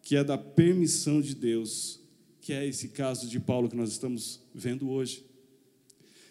que 0.00 0.16
é 0.16 0.24
da 0.24 0.38
permissão 0.38 1.20
de 1.20 1.34
Deus, 1.34 2.00
que 2.40 2.54
é 2.54 2.66
esse 2.66 2.88
caso 2.88 3.28
de 3.28 3.38
Paulo 3.38 3.68
que 3.68 3.76
nós 3.76 3.90
estamos 3.90 4.40
vendo 4.54 4.88
hoje. 4.88 5.26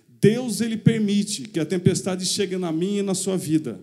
Deus 0.07 0.59
ele 0.59 0.75
permite 0.75 1.43
que 1.43 1.59
a 1.59 1.65
tempestade 1.67 2.25
chegue 2.25 2.57
na 2.57 2.71
minha 2.71 3.01
e 3.01 3.03
na 3.03 3.13
sua 3.13 3.37
vida 3.37 3.79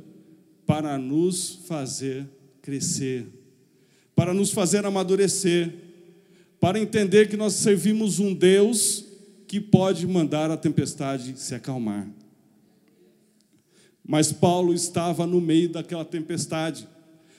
para 0.67 0.99
nos 0.99 1.55
fazer 1.69 2.29
crescer, 2.61 3.29
para 4.17 4.35
nos 4.35 4.50
fazer 4.50 4.85
amadurecer 4.85 5.88
para 6.61 6.79
entender 6.79 7.29
que 7.29 7.37
nós 7.37 7.55
servimos 7.55 8.19
um 8.19 8.35
Deus 8.35 9.05
que 9.49 9.59
pode 9.61 10.07
mandar 10.07 10.50
a 10.50 10.57
tempestade 10.57 11.35
se 11.37 11.55
acalmar. 11.55 12.07
Mas 14.07 14.31
Paulo 14.31 14.75
estava 14.75 15.26
no 15.26 15.40
meio 15.40 15.71
daquela 15.71 16.05
tempestade. 16.05 16.87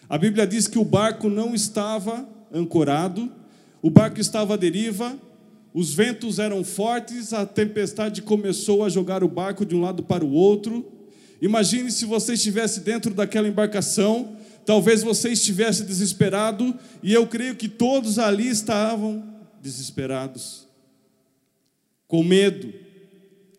A 0.09 0.17
Bíblia 0.17 0.47
diz 0.47 0.67
que 0.67 0.79
o 0.79 0.83
barco 0.83 1.29
não 1.29 1.53
estava 1.53 2.27
ancorado, 2.51 3.31
o 3.81 3.89
barco 3.89 4.19
estava 4.19 4.55
à 4.55 4.57
deriva, 4.57 5.17
os 5.73 5.93
ventos 5.93 6.39
eram 6.39 6.63
fortes, 6.63 7.31
a 7.31 7.45
tempestade 7.45 8.21
começou 8.21 8.83
a 8.83 8.89
jogar 8.89 9.23
o 9.23 9.27
barco 9.27 9.65
de 9.65 9.75
um 9.75 9.81
lado 9.81 10.03
para 10.03 10.25
o 10.25 10.31
outro. 10.31 10.85
Imagine 11.41 11.91
se 11.91 12.05
você 12.05 12.33
estivesse 12.33 12.81
dentro 12.81 13.13
daquela 13.13 13.47
embarcação 13.47 14.35
Talvez 14.71 15.03
você 15.03 15.33
estivesse 15.33 15.83
desesperado, 15.83 16.73
e 17.03 17.11
eu 17.11 17.27
creio 17.27 17.57
que 17.57 17.67
todos 17.67 18.17
ali 18.17 18.47
estavam 18.47 19.21
desesperados. 19.61 20.65
com 22.07 22.23
medo, 22.23 22.73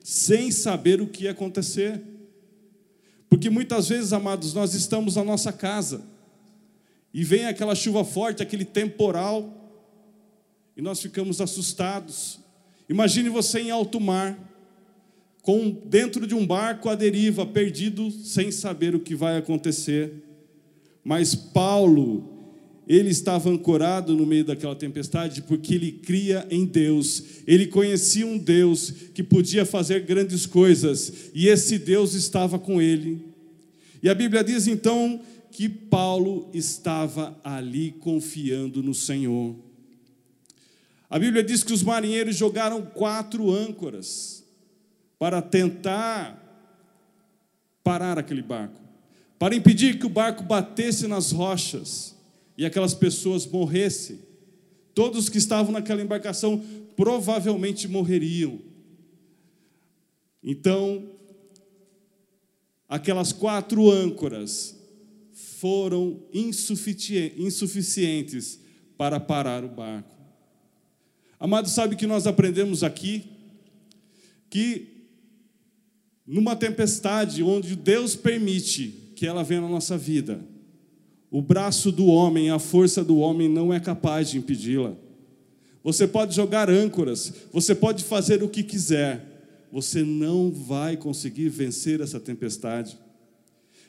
sem 0.02 0.50
saber 0.50 1.02
o 1.02 1.06
que 1.06 1.24
ia 1.24 1.32
acontecer. 1.32 2.00
Porque 3.28 3.50
muitas 3.50 3.90
vezes, 3.90 4.14
amados, 4.14 4.54
nós 4.54 4.72
estamos 4.72 5.16
na 5.16 5.22
nossa 5.22 5.52
casa 5.52 6.00
e 7.12 7.22
vem 7.22 7.44
aquela 7.44 7.74
chuva 7.74 8.06
forte, 8.06 8.42
aquele 8.42 8.64
temporal, 8.64 9.52
e 10.74 10.80
nós 10.80 10.98
ficamos 10.98 11.42
assustados. 11.42 12.40
Imagine 12.88 13.28
você 13.28 13.60
em 13.60 13.70
alto 13.70 14.00
mar, 14.00 14.38
com 15.42 15.70
dentro 15.70 16.26
de 16.26 16.34
um 16.34 16.46
barco 16.46 16.88
à 16.88 16.94
deriva, 16.94 17.44
perdido, 17.44 18.10
sem 18.10 18.50
saber 18.50 18.94
o 18.94 19.00
que 19.00 19.14
vai 19.14 19.36
acontecer. 19.36 20.31
Mas 21.04 21.34
Paulo, 21.34 22.32
ele 22.86 23.10
estava 23.10 23.48
ancorado 23.48 24.16
no 24.16 24.26
meio 24.26 24.44
daquela 24.44 24.74
tempestade 24.74 25.42
porque 25.42 25.74
ele 25.74 25.92
cria 25.92 26.46
em 26.50 26.64
Deus. 26.64 27.22
Ele 27.46 27.66
conhecia 27.66 28.26
um 28.26 28.38
Deus 28.38 28.90
que 29.14 29.22
podia 29.22 29.64
fazer 29.64 30.00
grandes 30.00 30.46
coisas 30.46 31.30
e 31.34 31.48
esse 31.48 31.78
Deus 31.78 32.14
estava 32.14 32.58
com 32.58 32.80
ele. 32.80 33.24
E 34.02 34.08
a 34.08 34.14
Bíblia 34.14 34.42
diz 34.42 34.66
então 34.66 35.20
que 35.50 35.68
Paulo 35.68 36.48
estava 36.52 37.38
ali 37.44 37.92
confiando 38.00 38.82
no 38.82 38.94
Senhor. 38.94 39.54
A 41.08 41.18
Bíblia 41.18 41.44
diz 41.44 41.62
que 41.62 41.74
os 41.74 41.82
marinheiros 41.82 42.36
jogaram 42.36 42.82
quatro 42.82 43.50
âncoras 43.50 44.42
para 45.18 45.40
tentar 45.40 46.42
parar 47.84 48.18
aquele 48.18 48.42
barco, 48.42 48.80
para 49.42 49.56
impedir 49.56 49.98
que 49.98 50.06
o 50.06 50.08
barco 50.08 50.44
batesse 50.44 51.08
nas 51.08 51.32
rochas 51.32 52.16
e 52.56 52.64
aquelas 52.64 52.94
pessoas 52.94 53.44
morressem. 53.44 54.20
Todos 54.94 55.28
que 55.28 55.36
estavam 55.36 55.72
naquela 55.72 56.00
embarcação 56.00 56.64
provavelmente 56.94 57.88
morreriam. 57.88 58.60
Então, 60.44 61.10
aquelas 62.88 63.32
quatro 63.32 63.90
âncoras 63.90 64.78
foram 65.32 66.22
insuficientes 66.32 68.60
para 68.96 69.18
parar 69.18 69.64
o 69.64 69.68
barco. 69.68 70.16
Amado, 71.40 71.68
sabe 71.68 71.96
que 71.96 72.06
nós 72.06 72.28
aprendemos 72.28 72.84
aqui? 72.84 73.24
Que 74.48 75.08
numa 76.24 76.54
tempestade 76.54 77.42
onde 77.42 77.74
Deus 77.74 78.14
permite 78.14 79.01
que 79.22 79.26
ela 79.28 79.44
venha 79.44 79.60
na 79.60 79.68
nossa 79.68 79.96
vida, 79.96 80.40
o 81.30 81.40
braço 81.40 81.92
do 81.92 82.06
homem, 82.06 82.50
a 82.50 82.58
força 82.58 83.04
do 83.04 83.18
homem 83.18 83.48
não 83.48 83.72
é 83.72 83.78
capaz 83.78 84.28
de 84.28 84.38
impedi-la. 84.38 84.96
Você 85.84 86.08
pode 86.08 86.34
jogar 86.34 86.68
âncoras, 86.68 87.32
você 87.52 87.72
pode 87.72 88.02
fazer 88.02 88.42
o 88.42 88.48
que 88.48 88.64
quiser, 88.64 89.24
você 89.70 90.02
não 90.02 90.50
vai 90.50 90.96
conseguir 90.96 91.48
vencer 91.50 92.00
essa 92.00 92.18
tempestade. 92.18 92.98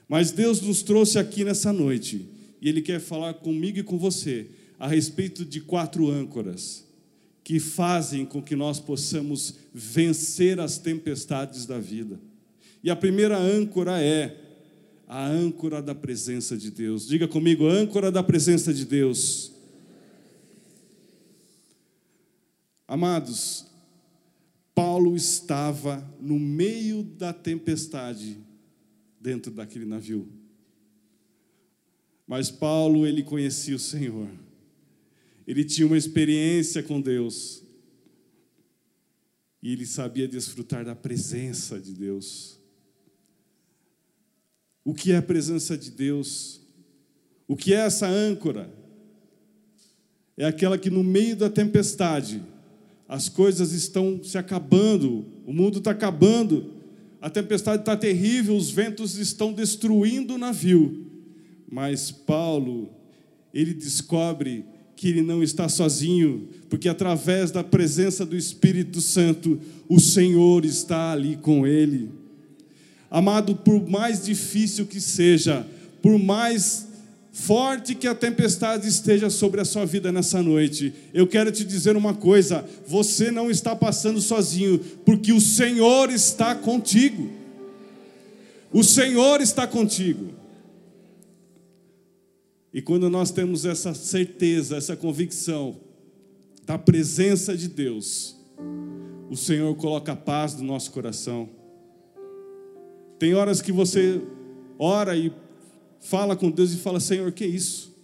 Mas 0.07 0.29
Deus 0.29 0.61
nos 0.61 0.83
trouxe 0.83 1.17
aqui 1.17 1.43
nessa 1.43 1.73
noite 1.73 2.27
e 2.61 2.69
Ele 2.69 2.83
quer 2.83 2.99
falar 2.99 3.33
comigo 3.33 3.79
e 3.79 3.83
com 3.83 3.97
você 3.97 4.45
a 4.77 4.87
respeito 4.87 5.43
de 5.43 5.61
quatro 5.61 6.11
âncoras 6.11 6.85
que 7.43 7.59
fazem 7.59 8.23
com 8.23 8.39
que 8.39 8.55
nós 8.55 8.79
possamos 8.79 9.55
vencer 9.73 10.59
as 10.59 10.77
tempestades 10.77 11.65
da 11.65 11.79
vida. 11.79 12.19
E 12.83 12.91
a 12.91 12.95
primeira 12.95 13.35
âncora 13.35 13.99
é 13.99 14.43
a 15.07 15.25
âncora 15.27 15.81
da 15.81 15.93
presença 15.93 16.57
de 16.57 16.71
Deus. 16.71 17.07
Diga 17.07 17.27
comigo, 17.27 17.67
âncora 17.67 18.11
da 18.11 18.23
presença 18.23 18.73
de 18.73 18.85
Deus. 18.85 19.51
Amados, 22.87 23.65
Paulo 24.75 25.15
estava 25.15 26.07
no 26.19 26.39
meio 26.39 27.03
da 27.03 27.31
tempestade 27.31 28.37
dentro 29.19 29.51
daquele 29.51 29.85
navio. 29.85 30.27
Mas 32.25 32.49
Paulo, 32.49 33.05
ele 33.05 33.23
conhecia 33.23 33.75
o 33.75 33.79
Senhor. 33.79 34.29
Ele 35.45 35.63
tinha 35.63 35.85
uma 35.85 35.97
experiência 35.97 36.81
com 36.81 36.99
Deus. 36.99 37.61
E 39.61 39.71
ele 39.71 39.85
sabia 39.85 40.27
desfrutar 40.27 40.83
da 40.85 40.95
presença 40.95 41.79
de 41.79 41.93
Deus. 41.93 42.59
O 44.85 44.93
que 44.93 45.11
é 45.11 45.17
a 45.17 45.21
presença 45.21 45.77
de 45.77 45.89
Deus? 45.91 46.61
O 47.47 47.55
que 47.55 47.73
é 47.73 47.77
essa 47.77 48.07
âncora? 48.07 48.69
É 50.35 50.45
aquela 50.45 50.77
que 50.77 50.89
no 50.89 51.03
meio 51.03 51.35
da 51.35 51.49
tempestade, 51.49 52.41
as 53.07 53.29
coisas 53.29 53.71
estão 53.71 54.23
se 54.23 54.37
acabando, 54.37 55.25
o 55.45 55.53
mundo 55.53 55.77
está 55.77 55.91
acabando, 55.91 56.71
a 57.21 57.29
tempestade 57.29 57.83
está 57.83 57.95
terrível, 57.95 58.55
os 58.55 58.69
ventos 58.69 59.17
estão 59.17 59.53
destruindo 59.53 60.33
o 60.33 60.37
navio. 60.37 61.05
Mas 61.71 62.11
Paulo, 62.11 62.89
ele 63.53 63.73
descobre 63.73 64.65
que 64.95 65.07
ele 65.07 65.21
não 65.21 65.43
está 65.43 65.69
sozinho, 65.69 66.49
porque 66.69 66.89
através 66.89 67.51
da 67.51 67.63
presença 67.63 68.25
do 68.25 68.35
Espírito 68.35 69.01
Santo, 69.01 69.59
o 69.87 69.99
Senhor 69.99 70.65
está 70.65 71.11
ali 71.11 71.37
com 71.37 71.65
ele. 71.67 72.09
Amado, 73.13 73.55
por 73.55 73.87
mais 73.87 74.25
difícil 74.25 74.87
que 74.87 74.99
seja, 74.99 75.67
por 76.01 76.17
mais 76.17 76.87
forte 77.31 77.93
que 77.93 78.07
a 78.07 78.15
tempestade 78.15 78.87
esteja 78.87 79.29
sobre 79.29 79.61
a 79.61 79.65
sua 79.65 79.85
vida 79.85 80.11
nessa 80.11 80.41
noite, 80.41 80.91
eu 81.13 81.27
quero 81.27 81.51
te 81.51 81.63
dizer 81.63 81.95
uma 81.95 82.15
coisa: 82.15 82.67
você 82.87 83.29
não 83.29 83.51
está 83.51 83.75
passando 83.75 84.19
sozinho, 84.19 84.79
porque 85.05 85.31
o 85.31 85.39
Senhor 85.39 86.09
está 86.09 86.55
contigo. 86.55 87.29
O 88.71 88.83
Senhor 88.83 89.41
está 89.41 89.67
contigo. 89.67 90.33
E 92.73 92.81
quando 92.81 93.11
nós 93.11 93.29
temos 93.29 93.63
essa 93.63 93.93
certeza, 93.93 94.75
essa 94.75 94.95
convicção 94.95 95.77
da 96.65 96.79
presença 96.79 97.55
de 97.55 97.67
Deus, 97.67 98.35
o 99.29 99.37
Senhor 99.37 99.75
coloca 99.75 100.15
paz 100.15 100.55
no 100.55 100.63
nosso 100.63 100.89
coração. 100.89 101.47
Tem 103.23 103.33
horas 103.33 103.61
que 103.61 103.71
você 103.71 104.21
ora 104.77 105.15
e 105.15 105.31
fala 106.01 106.35
com 106.35 106.51
Deus 106.51 106.73
e 106.73 106.77
fala: 106.77 106.99
Senhor, 106.99 107.31
que 107.31 107.45
isso? 107.45 107.95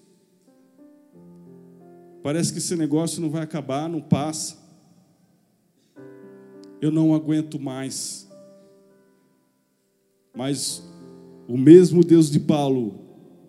Parece 2.24 2.54
que 2.54 2.60
esse 2.60 2.74
negócio 2.78 3.22
não 3.22 3.30
vai 3.30 3.44
acabar, 3.44 3.90
não 3.90 4.00
passa. 4.00 4.58
Eu 6.80 6.90
não 6.90 7.14
aguento 7.14 7.60
mais. 7.60 8.30
Mas 10.34 10.90
o 11.50 11.58
mesmo 11.58 12.02
Deus 12.02 12.32
de 12.32 12.40
Paulo 12.40 13.02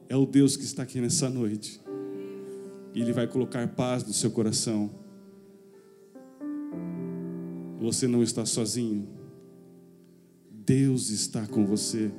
é 0.09 0.17
o 0.17 0.27
Deus 0.27 0.57
que 0.57 0.65
está 0.65 0.83
aqui 0.83 1.01
nessa 1.01 1.31
noite. 1.31 1.81
E 2.93 3.01
Ele 3.01 3.13
vai 3.13 3.29
colocar 3.29 3.69
paz 3.69 4.03
no 4.03 4.13
seu 4.13 4.33
coração. 4.33 4.91
Você 7.79 8.09
não 8.09 8.25
está 8.25 8.45
sozinho. 8.45 9.20
Deus 10.71 11.11
está 11.11 11.49
com 11.49 11.67
você. 11.67 12.13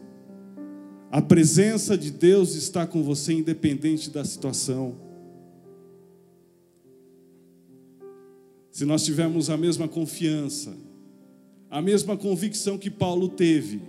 A 1.09 1.21
presença 1.21 1.97
de 1.97 2.11
Deus 2.11 2.53
está 2.53 2.85
com 2.85 3.01
você, 3.01 3.31
independente 3.31 4.09
da 4.09 4.25
situação. 4.25 4.97
Se 8.69 8.83
nós 8.83 9.05
tivermos 9.05 9.49
a 9.49 9.55
mesma 9.55 9.87
confiança, 9.87 10.75
a 11.69 11.81
mesma 11.81 12.17
convicção 12.17 12.77
que 12.77 12.89
Paulo 12.89 13.29
teve, 13.29 13.83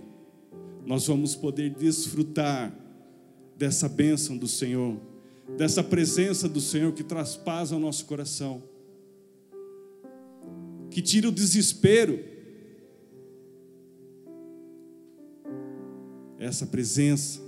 nós 0.86 1.08
vamos 1.08 1.34
poder 1.34 1.70
desfrutar 1.70 2.72
dessa 3.58 3.88
bênção 3.88 4.38
do 4.38 4.46
Senhor, 4.46 4.96
dessa 5.58 5.82
presença 5.82 6.48
do 6.48 6.60
Senhor 6.60 6.92
que 6.92 7.02
traz 7.02 7.34
paz 7.34 7.72
ao 7.72 7.80
nosso 7.80 8.04
coração, 8.04 8.62
que 10.88 11.02
tira 11.02 11.28
o 11.28 11.32
desespero, 11.32 12.31
essa 16.44 16.66
presença 16.66 17.40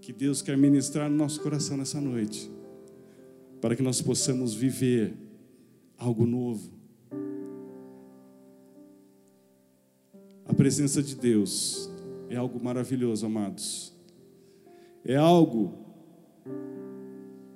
que 0.00 0.12
Deus 0.12 0.42
quer 0.42 0.56
ministrar 0.56 1.10
no 1.10 1.16
nosso 1.16 1.40
coração 1.40 1.76
nessa 1.76 2.00
noite, 2.00 2.50
para 3.60 3.74
que 3.74 3.82
nós 3.82 4.00
possamos 4.00 4.54
viver 4.54 5.14
algo 5.96 6.26
novo. 6.26 6.70
A 10.44 10.52
presença 10.54 11.02
de 11.02 11.16
Deus 11.16 11.90
é 12.28 12.36
algo 12.36 12.62
maravilhoso, 12.62 13.26
amados. 13.26 13.92
É 15.04 15.16
algo 15.16 15.72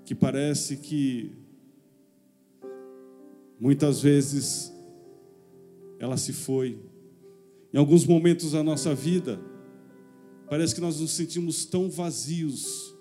que 0.05 0.15
parece 0.15 0.79
que 0.79 1.33
muitas 3.61 4.01
vezes 4.01 4.73
ela 5.99 6.17
se 6.17 6.33
foi. 6.33 6.79
Em 7.73 7.79
alguns 7.79 8.07
momentos 8.07 8.53
da 8.53 8.63
nossa 8.63 8.95
vida, 8.95 9.39
Parece 10.49 10.75
que 10.75 10.81
nós 10.81 10.99
nos 10.99 11.11
sentimos 11.11 11.65
tão 11.65 11.91
vazios, 11.91 12.95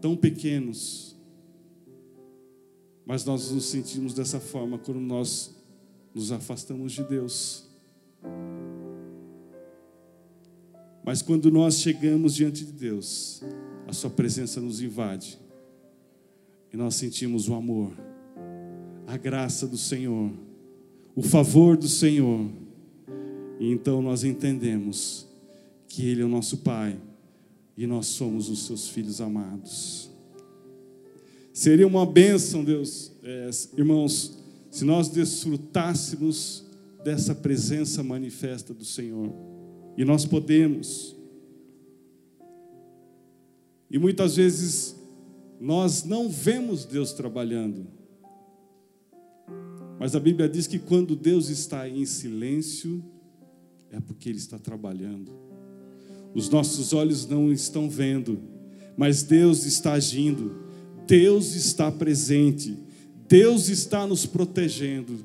tão 0.00 0.16
pequenos. 0.16 1.14
Mas 3.04 3.24
nós 3.24 3.50
nos 3.50 3.66
sentimos 3.66 4.14
dessa 4.14 4.40
forma 4.40 4.78
quando 4.78 5.00
nós 5.00 5.54
nos 6.14 6.32
afastamos 6.32 6.92
de 6.92 7.04
Deus. 7.04 7.68
Mas 11.04 11.20
quando 11.20 11.50
nós 11.50 11.80
chegamos 11.80 12.34
diante 12.34 12.64
de 12.64 12.72
Deus, 12.72 13.42
a 13.86 13.92
Sua 13.92 14.08
presença 14.08 14.60
nos 14.60 14.80
invade 14.80 15.38
e 16.72 16.76
nós 16.76 16.94
sentimos 16.94 17.48
o 17.48 17.54
amor, 17.54 17.92
a 19.06 19.16
graça 19.16 19.66
do 19.66 19.76
Senhor, 19.76 20.32
o 21.14 21.22
favor 21.22 21.76
do 21.76 21.88
Senhor, 21.88 22.48
e 23.62 23.70
então 23.70 24.02
nós 24.02 24.24
entendemos 24.24 25.24
que 25.86 26.04
Ele 26.04 26.20
é 26.20 26.24
o 26.24 26.28
nosso 26.28 26.56
Pai 26.58 26.98
e 27.76 27.86
nós 27.86 28.06
somos 28.06 28.48
os 28.48 28.66
Seus 28.66 28.88
filhos 28.88 29.20
amados. 29.20 30.10
Seria 31.52 31.86
uma 31.86 32.04
bênção, 32.04 32.64
Deus, 32.64 33.12
é, 33.22 33.50
irmãos, 33.78 34.36
se 34.68 34.84
nós 34.84 35.08
desfrutássemos 35.10 36.64
dessa 37.04 37.36
presença 37.36 38.02
manifesta 38.02 38.74
do 38.74 38.84
Senhor. 38.84 39.32
E 39.96 40.04
nós 40.04 40.24
podemos. 40.24 41.14
E 43.88 43.96
muitas 43.96 44.34
vezes 44.34 44.96
nós 45.60 46.02
não 46.02 46.28
vemos 46.28 46.84
Deus 46.84 47.12
trabalhando. 47.12 47.86
Mas 50.00 50.16
a 50.16 50.20
Bíblia 50.20 50.48
diz 50.48 50.66
que 50.66 50.80
quando 50.80 51.14
Deus 51.14 51.48
está 51.48 51.88
em 51.88 52.04
silêncio, 52.04 53.11
é 53.92 54.00
porque 54.00 54.28
Ele 54.28 54.38
está 54.38 54.58
trabalhando. 54.58 55.30
Os 56.34 56.48
nossos 56.48 56.92
olhos 56.92 57.26
não 57.26 57.52
estão 57.52 57.88
vendo, 57.88 58.40
mas 58.96 59.22
Deus 59.22 59.66
está 59.66 59.92
agindo, 59.92 60.56
Deus 61.06 61.54
está 61.54 61.92
presente, 61.92 62.76
Deus 63.28 63.68
está 63.68 64.06
nos 64.06 64.24
protegendo, 64.24 65.24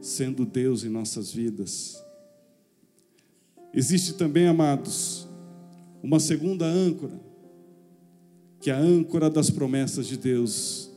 sendo 0.00 0.44
Deus 0.44 0.84
em 0.84 0.90
nossas 0.90 1.32
vidas. 1.32 2.02
Existe 3.72 4.14
também, 4.14 4.46
amados, 4.46 5.26
uma 6.02 6.20
segunda 6.20 6.66
âncora, 6.66 7.18
que 8.60 8.70
é 8.70 8.74
a 8.74 8.78
âncora 8.78 9.30
das 9.30 9.48
promessas 9.48 10.06
de 10.06 10.16
Deus. 10.16 10.90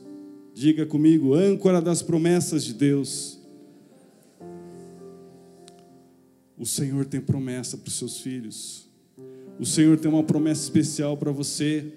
Diga 0.54 0.84
comigo, 0.84 1.34
âncora 1.34 1.80
das 1.80 2.02
promessas 2.02 2.62
de 2.62 2.74
Deus. 2.74 3.39
O 6.60 6.66
Senhor 6.66 7.06
tem 7.06 7.22
promessa 7.22 7.78
para 7.78 7.88
os 7.88 7.94
seus 7.94 8.20
filhos. 8.20 8.86
O 9.58 9.64
Senhor 9.64 9.98
tem 9.98 10.10
uma 10.10 10.22
promessa 10.22 10.62
especial 10.62 11.16
para 11.16 11.32
você. 11.32 11.90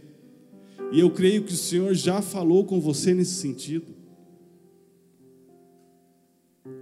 E 0.89 1.02
eu 1.02 1.12
creio 1.12 1.43
que 1.43 1.52
o 1.52 1.58
Senhor 1.58 1.93
já 1.93 2.21
falou 2.21 2.65
com 2.65 2.80
você 2.80 3.13
nesse 3.13 3.34
sentido. 3.34 3.93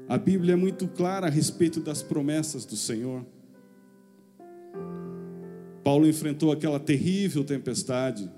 A 0.08 0.16
Bíblia 0.16 0.54
é 0.54 0.56
muito 0.56 0.88
clara 0.88 1.26
a 1.26 1.30
respeito 1.32 1.80
das 1.80 2.04
promessas 2.04 2.66
do 2.66 2.76
Senhor. 2.76 3.26
Paulo 5.84 6.08
enfrentou 6.08 6.52
aquela 6.52 6.80
terrível 6.80 7.44
tempestade. 7.44 8.30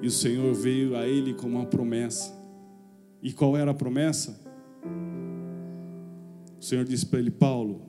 E 0.00 0.08
o 0.08 0.10
Senhor 0.10 0.52
veio 0.52 0.96
a 0.96 1.06
ele 1.06 1.32
com 1.32 1.46
uma 1.46 1.66
promessa. 1.66 2.36
E 3.22 3.32
qual 3.32 3.56
era 3.56 3.70
a 3.70 3.74
promessa? 3.74 4.41
O 6.62 6.64
Senhor 6.64 6.84
disse 6.84 7.04
para 7.04 7.18
ele: 7.18 7.30
Paulo, 7.30 7.82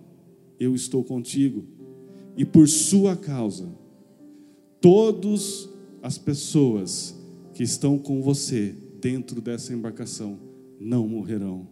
eu 0.60 0.74
estou 0.74 1.04
contigo, 1.04 1.64
e 2.36 2.44
por 2.44 2.68
sua 2.68 3.16
causa, 3.16 3.70
todas 4.82 5.70
as 6.02 6.18
pessoas 6.18 7.16
que 7.54 7.62
estão 7.62 8.00
com 8.00 8.22
você 8.22 8.76
dentro 9.00 9.40
dessa 9.40 9.72
embarcação 9.72 10.40
não 10.80 11.08
morrerão. 11.08 11.68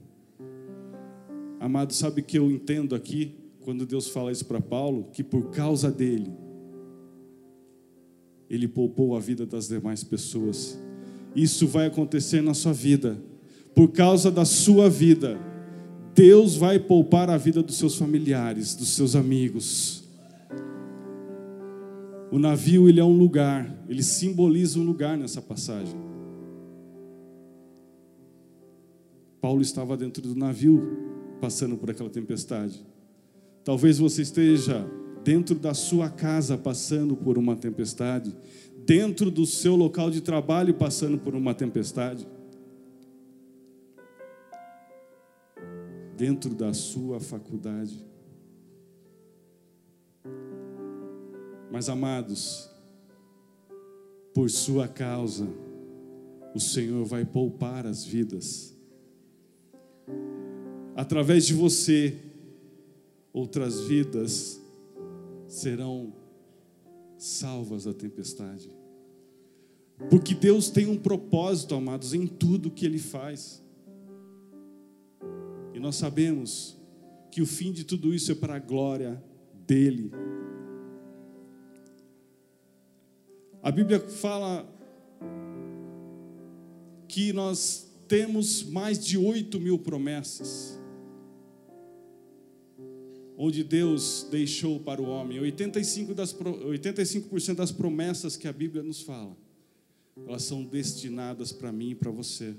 Amado, 1.59 1.91
sabe 1.91 2.21
que 2.21 2.37
eu 2.37 2.49
entendo 2.49 2.95
aqui? 2.95 3.41
quando 3.61 3.85
Deus 3.85 4.07
fala 4.07 4.31
isso 4.31 4.45
para 4.45 4.59
Paulo, 4.59 5.07
que 5.13 5.23
por 5.23 5.51
causa 5.51 5.91
dele, 5.91 6.31
ele 8.49 8.67
poupou 8.67 9.15
a 9.15 9.19
vida 9.19 9.45
das 9.45 9.67
demais 9.67 10.03
pessoas. 10.03 10.77
Isso 11.35 11.67
vai 11.67 11.85
acontecer 11.85 12.41
na 12.41 12.53
sua 12.53 12.73
vida, 12.73 13.21
por 13.73 13.89
causa 13.89 14.29
da 14.29 14.43
sua 14.43 14.89
vida. 14.89 15.39
Deus 16.13 16.55
vai 16.55 16.79
poupar 16.79 17.29
a 17.29 17.37
vida 17.37 17.63
dos 17.63 17.77
seus 17.77 17.95
familiares, 17.95 18.75
dos 18.75 18.95
seus 18.95 19.15
amigos. 19.15 20.03
O 22.31 22.39
navio 22.39 22.87
ele 22.87 22.99
é 22.99 23.03
um 23.03 23.17
lugar, 23.17 23.83
ele 23.89 24.03
simboliza 24.03 24.79
um 24.79 24.83
lugar 24.83 25.17
nessa 25.17 25.41
passagem. 25.41 25.95
Paulo 29.41 29.61
estava 29.61 29.97
dentro 29.97 30.21
do 30.21 30.35
navio, 30.35 30.81
passando 31.41 31.75
por 31.75 31.89
aquela 31.89 32.09
tempestade. 32.09 32.85
Talvez 33.63 33.97
você 33.97 34.21
esteja 34.21 34.87
dentro 35.23 35.55
da 35.55 35.73
sua 35.73 36.09
casa 36.09 36.57
passando 36.57 37.15
por 37.15 37.37
uma 37.37 37.55
tempestade, 37.55 38.35
dentro 38.85 39.29
do 39.29 39.45
seu 39.45 39.75
local 39.75 40.09
de 40.09 40.21
trabalho 40.21 40.73
passando 40.73 41.17
por 41.17 41.35
uma 41.35 41.53
tempestade, 41.53 42.27
dentro 46.21 46.53
da 46.53 46.71
sua 46.71 47.19
faculdade. 47.19 48.05
Mas 51.71 51.89
amados, 51.89 52.69
por 54.31 54.47
sua 54.47 54.87
causa, 54.87 55.47
o 56.53 56.59
Senhor 56.59 57.03
vai 57.05 57.25
poupar 57.25 57.87
as 57.87 58.05
vidas. 58.05 58.77
Através 60.95 61.47
de 61.47 61.55
você, 61.55 62.15
outras 63.33 63.81
vidas 63.81 64.61
serão 65.47 66.13
salvas 67.17 67.85
da 67.85 67.95
tempestade. 67.95 68.69
Porque 70.07 70.35
Deus 70.35 70.69
tem 70.69 70.85
um 70.85 70.97
propósito, 70.97 71.73
amados, 71.73 72.13
em 72.13 72.27
tudo 72.27 72.69
que 72.69 72.85
Ele 72.85 72.99
faz. 72.99 73.63
Nós 75.81 75.95
sabemos 75.95 76.77
que 77.31 77.41
o 77.41 77.45
fim 77.45 77.71
de 77.71 77.83
tudo 77.83 78.13
isso 78.13 78.31
é 78.31 78.35
para 78.35 78.55
a 78.55 78.59
glória 78.59 79.21
dEle. 79.65 80.11
A 83.63 83.71
Bíblia 83.71 83.99
fala 83.99 84.69
que 87.07 87.33
nós 87.33 87.91
temos 88.07 88.63
mais 88.63 89.03
de 89.03 89.17
oito 89.17 89.59
mil 89.59 89.79
promessas 89.79 90.79
onde 93.43 93.63
Deus 93.63 94.27
deixou 94.29 94.79
para 94.79 95.01
o 95.01 95.05
homem. 95.05 95.39
85%, 95.39 96.13
das, 96.13 96.39
85 96.39 97.55
das 97.55 97.71
promessas 97.71 98.37
que 98.37 98.47
a 98.47 98.53
Bíblia 98.53 98.83
nos 98.83 99.01
fala, 99.01 99.35
elas 100.27 100.43
são 100.43 100.63
destinadas 100.63 101.51
para 101.51 101.71
mim 101.71 101.89
e 101.89 101.95
para 101.95 102.11
você. 102.11 102.53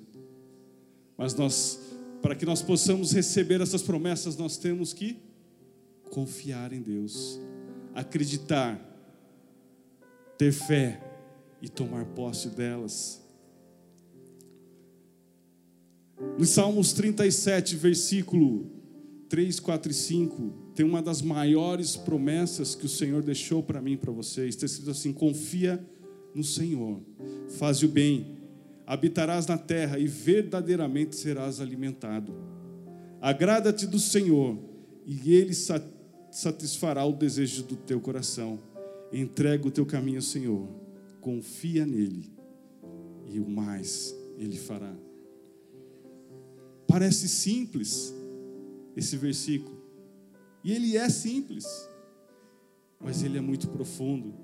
Mas 1.17 1.37
nós, 1.37 1.79
para 2.23 2.37
que 2.37 2.47
nós 2.47 2.63
possamos 2.63 3.13
receber 3.13 3.61
essas 3.61 3.83
promessas, 3.83 4.37
nós 4.37 4.57
temos 4.57 4.93
que 4.93 5.19
confiar 6.09 6.73
em 6.73 6.81
Deus, 6.81 7.41
acreditar, 7.93 8.79
ter 10.39 10.53
fé 10.53 11.03
e 11.61 11.69
tomar 11.69 12.05
posse 12.07 12.49
delas. 12.49 13.21
No 16.39 16.45
Salmos 16.45 16.93
37, 16.93 17.75
versículo 17.77 18.71
3, 19.29 19.59
4 19.59 19.91
e 19.91 19.95
5, 19.95 20.53
tem 20.75 20.87
uma 20.87 21.03
das 21.03 21.21
maiores 21.23 21.97
promessas 21.97 22.75
que 22.75 22.87
o 22.87 22.89
Senhor 22.89 23.23
deixou 23.23 23.63
para 23.63 23.81
mim 23.81 23.93
e 23.93 23.97
para 23.97 24.13
vocês. 24.13 24.55
Está 24.55 24.67
escrito 24.67 24.91
assim: 24.91 25.13
confia 25.13 25.85
no 26.35 26.45
Senhor, 26.45 27.01
faz 27.59 27.83
o 27.83 27.89
bem, 27.89 28.32
habitarás 28.93 29.47
na 29.47 29.57
terra 29.57 29.99
e 29.99 30.07
verdadeiramente 30.07 31.17
serás 31.17 31.61
alimentado. 31.61 32.35
Agrada-te 33.23 33.87
do 33.87 33.99
Senhor 33.99 34.59
e 35.07 35.33
Ele 35.33 35.55
satisfará 36.31 37.03
o 37.05 37.15
desejo 37.15 37.63
do 37.63 37.75
teu 37.75 37.99
coração. 38.01 38.61
Entrega 39.11 39.67
o 39.67 39.71
teu 39.71 39.87
caminho 39.87 40.19
ao 40.19 40.23
Senhor, 40.23 40.69
confia 41.23 41.87
nele 41.87 42.31
e 43.27 43.41
o 43.41 43.49
mais 43.49 44.15
Ele 44.37 44.59
fará. 44.59 44.95
Parece 46.87 47.29
simples 47.29 48.15
esse 48.95 49.17
versículo, 49.17 49.81
e 50.63 50.71
ele 50.71 50.99
é 50.99 51.09
simples, 51.09 51.65
mas 53.01 53.23
ele 53.23 53.39
é 53.39 53.41
muito 53.41 53.69
profundo. 53.69 54.35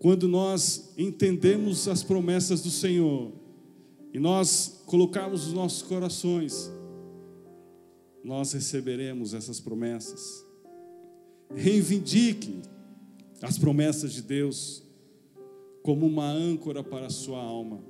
Quando 0.00 0.26
nós 0.26 0.94
entendemos 0.96 1.86
as 1.86 2.02
promessas 2.02 2.62
do 2.62 2.70
Senhor 2.70 3.32
e 4.14 4.18
nós 4.18 4.82
colocarmos 4.86 5.46
os 5.46 5.52
nossos 5.52 5.82
corações, 5.82 6.72
nós 8.24 8.54
receberemos 8.54 9.34
essas 9.34 9.60
promessas. 9.60 10.42
Reivindique 11.54 12.62
as 13.42 13.58
promessas 13.58 14.14
de 14.14 14.22
Deus 14.22 14.82
como 15.82 16.06
uma 16.06 16.30
âncora 16.30 16.82
para 16.82 17.06
a 17.06 17.10
sua 17.10 17.42
alma, 17.42 17.84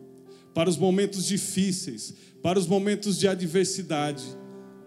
para 0.52 0.68
os 0.68 0.76
momentos 0.76 1.24
difíceis, 1.24 2.12
para 2.42 2.58
os 2.58 2.66
momentos 2.66 3.20
de 3.20 3.28
adversidade, 3.28 4.24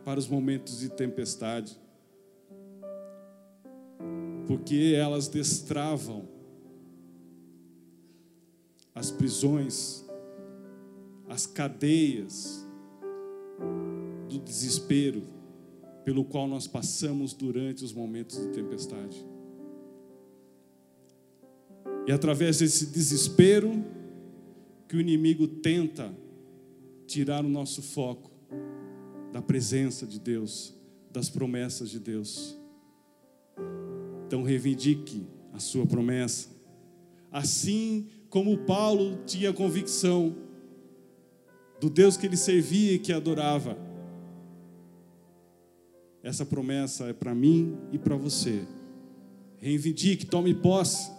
para 0.03 0.19
os 0.19 0.27
momentos 0.27 0.79
de 0.79 0.89
tempestade. 0.89 1.79
Porque 4.45 4.93
elas 4.97 5.29
destravam 5.29 6.32
as 9.03 9.11
prisões, 9.11 10.05
as 11.27 11.45
cadeias 11.45 12.65
do 14.29 14.39
desespero 14.39 15.21
pelo 16.05 16.23
qual 16.23 16.47
nós 16.47 16.67
passamos 16.67 17.33
durante 17.33 17.83
os 17.83 17.91
momentos 17.91 18.37
de 18.37 18.47
tempestade. 18.53 19.25
E 22.07 22.13
através 22.13 22.59
desse 22.59 22.85
desespero 22.85 23.83
que 24.87 24.95
o 24.95 25.01
inimigo 25.01 25.49
tenta 25.49 26.09
tirar 27.05 27.43
o 27.43 27.49
nosso 27.49 27.81
foco 27.81 28.31
da 29.33 29.41
presença 29.41 30.07
de 30.07 30.17
Deus, 30.17 30.73
das 31.11 31.27
promessas 31.27 31.89
de 31.89 31.99
Deus. 31.99 32.57
Então 34.27 34.43
reivindique 34.43 35.27
a 35.51 35.59
sua 35.59 35.85
promessa. 35.85 36.47
Assim 37.29 38.07
como 38.33 38.57
Paulo 38.57 39.19
tinha 39.27 39.53
convicção 39.53 40.35
do 41.79 41.87
Deus 41.87 42.17
que 42.17 42.25
ele 42.25 42.35
servia 42.35 42.93
e 42.93 42.97
que 42.97 43.13
adorava. 43.13 43.77
Essa 46.23 46.43
promessa 46.43 47.03
é 47.03 47.13
para 47.13 47.35
mim 47.35 47.77
e 47.91 47.99
para 47.99 48.15
você. 48.15 48.63
Reivindique, 49.59 50.25
tome 50.25 50.51
posse. 50.51 51.11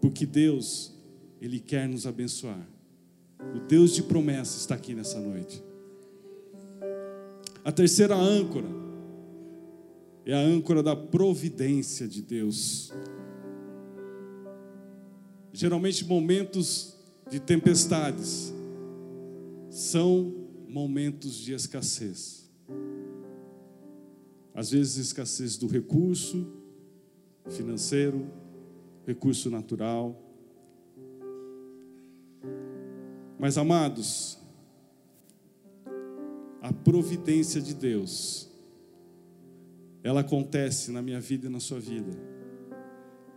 Porque 0.00 0.24
Deus, 0.24 0.94
Ele 1.42 1.60
quer 1.60 1.86
nos 1.86 2.06
abençoar. 2.06 2.66
O 3.54 3.60
Deus 3.68 3.94
de 3.94 4.02
promessa 4.02 4.56
está 4.56 4.76
aqui 4.76 4.94
nessa 4.94 5.20
noite. 5.20 5.62
A 7.62 7.70
terceira 7.70 8.14
âncora 8.14 8.68
é 10.24 10.32
a 10.32 10.38
âncora 10.38 10.82
da 10.82 10.96
providência 10.96 12.08
de 12.08 12.22
Deus. 12.22 12.94
Geralmente, 15.56 16.04
momentos 16.04 16.94
de 17.30 17.40
tempestades 17.40 18.52
são 19.70 20.34
momentos 20.68 21.34
de 21.34 21.54
escassez. 21.54 22.52
Às 24.54 24.70
vezes, 24.72 24.98
escassez 24.98 25.56
do 25.56 25.66
recurso 25.66 26.46
financeiro, 27.48 28.30
recurso 29.06 29.48
natural. 29.48 30.22
Mas, 33.38 33.56
amados, 33.56 34.38
a 36.60 36.70
providência 36.70 37.62
de 37.62 37.72
Deus, 37.72 38.46
ela 40.04 40.20
acontece 40.20 40.90
na 40.90 41.00
minha 41.00 41.18
vida 41.18 41.46
e 41.46 41.50
na 41.50 41.60
sua 41.60 41.80
vida. 41.80 42.12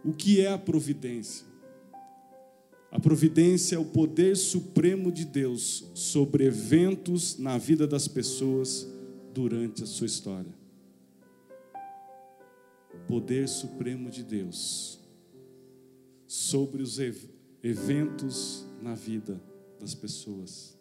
O 0.04 0.12
que 0.12 0.42
é 0.42 0.52
a 0.52 0.58
providência? 0.58 1.49
A 2.92 3.00
providência 3.00 3.76
é 3.76 3.80
o 3.80 3.86
poder 3.86 4.36
supremo 4.36 5.12
de 5.12 5.24
Deus 5.24 5.86
sobre 5.94 6.46
eventos 6.46 7.38
na 7.38 7.58
vida 7.58 7.86
das 7.86 8.08
pessoas 8.08 8.88
durante 9.34 9.84
a 9.84 9.86
sua 9.86 10.08
história. 10.08 10.52
Poder 13.08 13.48
supremo 13.48 14.10
de 14.10 14.24
Deus 14.24 15.00
sobre 16.28 16.82
os 16.82 17.00
eventos 17.64 18.66
na 18.82 18.96
vida 18.96 19.40
das 19.80 19.94
pessoas. 19.94 20.78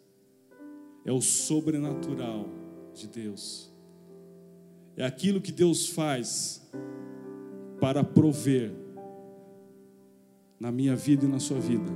É 1.05 1.11
o 1.11 1.21
sobrenatural 1.21 2.49
de 2.93 3.07
Deus. 3.07 3.71
É 4.97 5.05
aquilo 5.05 5.39
que 5.39 5.51
Deus 5.51 5.87
faz 5.87 6.61
para 7.79 8.03
prover 8.03 8.73
na 10.59 10.71
minha 10.71 10.95
vida 10.95 11.25
e 11.25 11.27
na 11.27 11.39
sua 11.39 11.59
vida. 11.59 11.89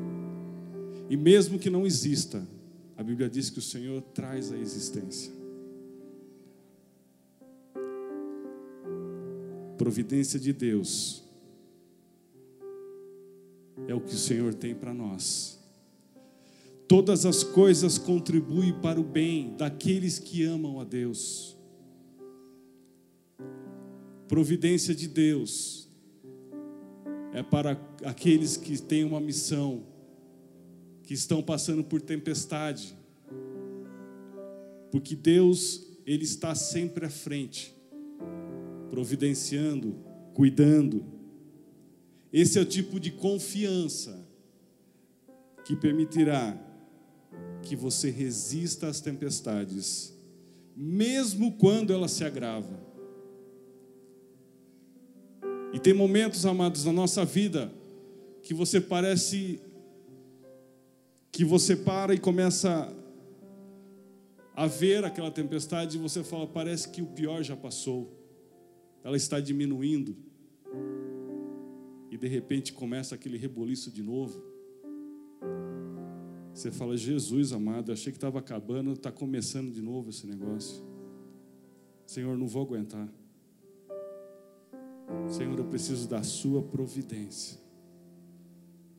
E 1.10 1.18
mesmo 1.18 1.60
que 1.60 1.70
não 1.70 1.86
exista, 1.86 2.48
a 2.98 3.04
Bíblia 3.04 3.30
diz 3.30 3.50
que 3.50 3.60
o 3.60 3.62
Senhor 3.62 4.02
traz 4.02 4.52
a 4.52 4.58
existência. 4.58 5.32
Providência 9.78 10.40
de 10.40 10.54
Deus 10.54 11.24
é 13.88 13.94
o 13.94 14.00
que 14.00 14.14
o 14.14 14.18
Senhor 14.18 14.54
tem 14.54 14.74
para 14.74 14.94
nós. 14.94 15.60
Todas 16.88 17.26
as 17.26 17.44
coisas 17.44 17.98
contribuem 17.98 18.74
para 18.82 19.00
o 19.00 19.04
bem 19.04 19.56
daqueles 19.58 20.20
que 20.20 20.44
amam 20.44 20.80
a 20.80 20.84
Deus. 20.84 21.58
Providência 24.28 24.96
de 24.96 25.08
Deus 25.08 25.83
é 27.34 27.42
para 27.42 27.80
aqueles 28.06 28.56
que 28.56 28.80
têm 28.82 29.04
uma 29.04 29.20
missão, 29.20 29.84
que 31.04 31.14
estão 31.14 31.42
passando 31.42 31.84
por 31.84 32.00
tempestade, 32.00 32.96
porque 34.92 35.16
Deus, 35.16 35.88
Ele 36.06 36.24
está 36.24 36.54
sempre 36.54 37.06
à 37.06 37.10
frente, 37.10 37.76
providenciando, 38.90 39.96
cuidando, 40.34 41.04
esse 42.32 42.58
é 42.58 42.62
o 42.62 42.66
tipo 42.66 43.00
de 43.00 43.12
confiança 43.12 44.28
que 45.66 45.76
permitirá 45.76 46.58
que 47.62 47.76
você 47.76 48.10
resista 48.10 48.88
às 48.88 49.00
tempestades, 49.00 50.14
mesmo 50.76 51.54
quando 51.54 51.94
ela 51.94 52.08
se 52.08 52.24
agrava. 52.24 52.93
E 55.74 55.80
tem 55.80 55.94
momentos, 55.94 56.46
amados, 56.46 56.86
na 56.86 56.94
nossa 56.94 57.26
vida 57.26 57.74
que 58.44 58.54
você 58.54 58.80
parece 58.80 59.60
que 61.32 61.44
você 61.44 61.76
para 61.76 62.14
e 62.14 62.20
começa 62.20 62.96
a 64.56 64.68
ver 64.68 65.04
aquela 65.04 65.32
tempestade 65.32 65.98
e 65.98 66.00
você 66.00 66.24
fala, 66.24 66.46
parece 66.46 66.90
que 66.90 67.02
o 67.02 67.08
pior 67.08 67.42
já 67.42 67.56
passou. 67.56 68.14
Ela 69.04 69.18
está 69.18 69.40
diminuindo 69.40 70.16
e 72.12 72.18
de 72.18 72.28
repente 72.28 72.72
começa 72.72 73.16
aquele 73.16 73.36
reboliço 73.36 73.90
de 73.90 74.04
novo. 74.04 74.44
Você 76.54 76.72
fala, 76.72 76.96
Jesus 76.96 77.52
amado, 77.52 77.92
achei 77.92 78.12
que 78.12 78.18
estava 78.18 78.38
acabando, 78.38 78.94
está 78.94 79.12
começando 79.12 79.72
de 79.72 79.82
novo 79.82 80.12
esse 80.12 80.28
negócio. 80.28 80.86
Senhor, 82.06 82.38
não 82.38 82.48
vou 82.48 82.62
aguentar. 82.62 83.12
Senhor, 85.28 85.58
eu 85.58 85.66
preciso 85.66 86.08
da 86.08 86.24
Sua 86.24 86.62
providência, 86.62 87.60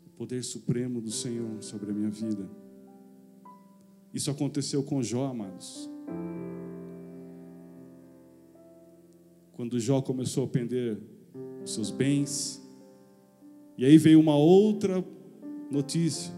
o 0.06 0.10
poder 0.10 0.42
supremo 0.42 1.00
do 1.00 1.10
Senhor 1.10 1.62
sobre 1.62 1.90
a 1.90 1.94
minha 1.94 2.10
vida. 2.10 2.48
Isso 4.12 4.30
aconteceu 4.30 4.82
com 4.82 5.02
Jó, 5.02 5.26
amados. 5.26 5.90
Quando 9.52 9.78
Jó 9.78 10.00
começou 10.02 10.44
a 10.44 10.48
perder 10.48 11.00
os 11.62 11.74
seus 11.74 11.90
bens, 11.90 12.60
e 13.76 13.84
aí 13.84 13.98
veio 13.98 14.20
uma 14.20 14.36
outra 14.36 15.04
notícia. 15.70 16.32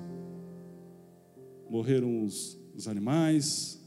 Morreram 1.68 2.22
os, 2.24 2.58
os 2.74 2.88
animais. 2.88 3.80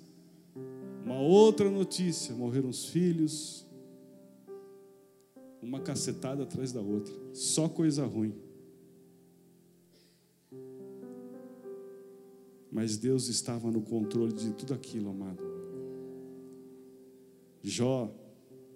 Uma 1.03 1.19
outra 1.19 1.69
notícia: 1.69 2.35
morreram 2.35 2.69
os 2.69 2.85
filhos. 2.85 3.65
Uma 5.61 5.79
cacetada 5.79 6.43
atrás 6.43 6.71
da 6.71 6.81
outra. 6.81 7.13
Só 7.33 7.67
coisa 7.67 8.05
ruim. 8.05 8.33
Mas 12.71 12.97
Deus 12.97 13.27
estava 13.27 13.71
no 13.71 13.81
controle 13.81 14.31
de 14.33 14.53
tudo 14.53 14.73
aquilo, 14.73 15.09
amado. 15.09 15.43
Jó, 17.61 18.13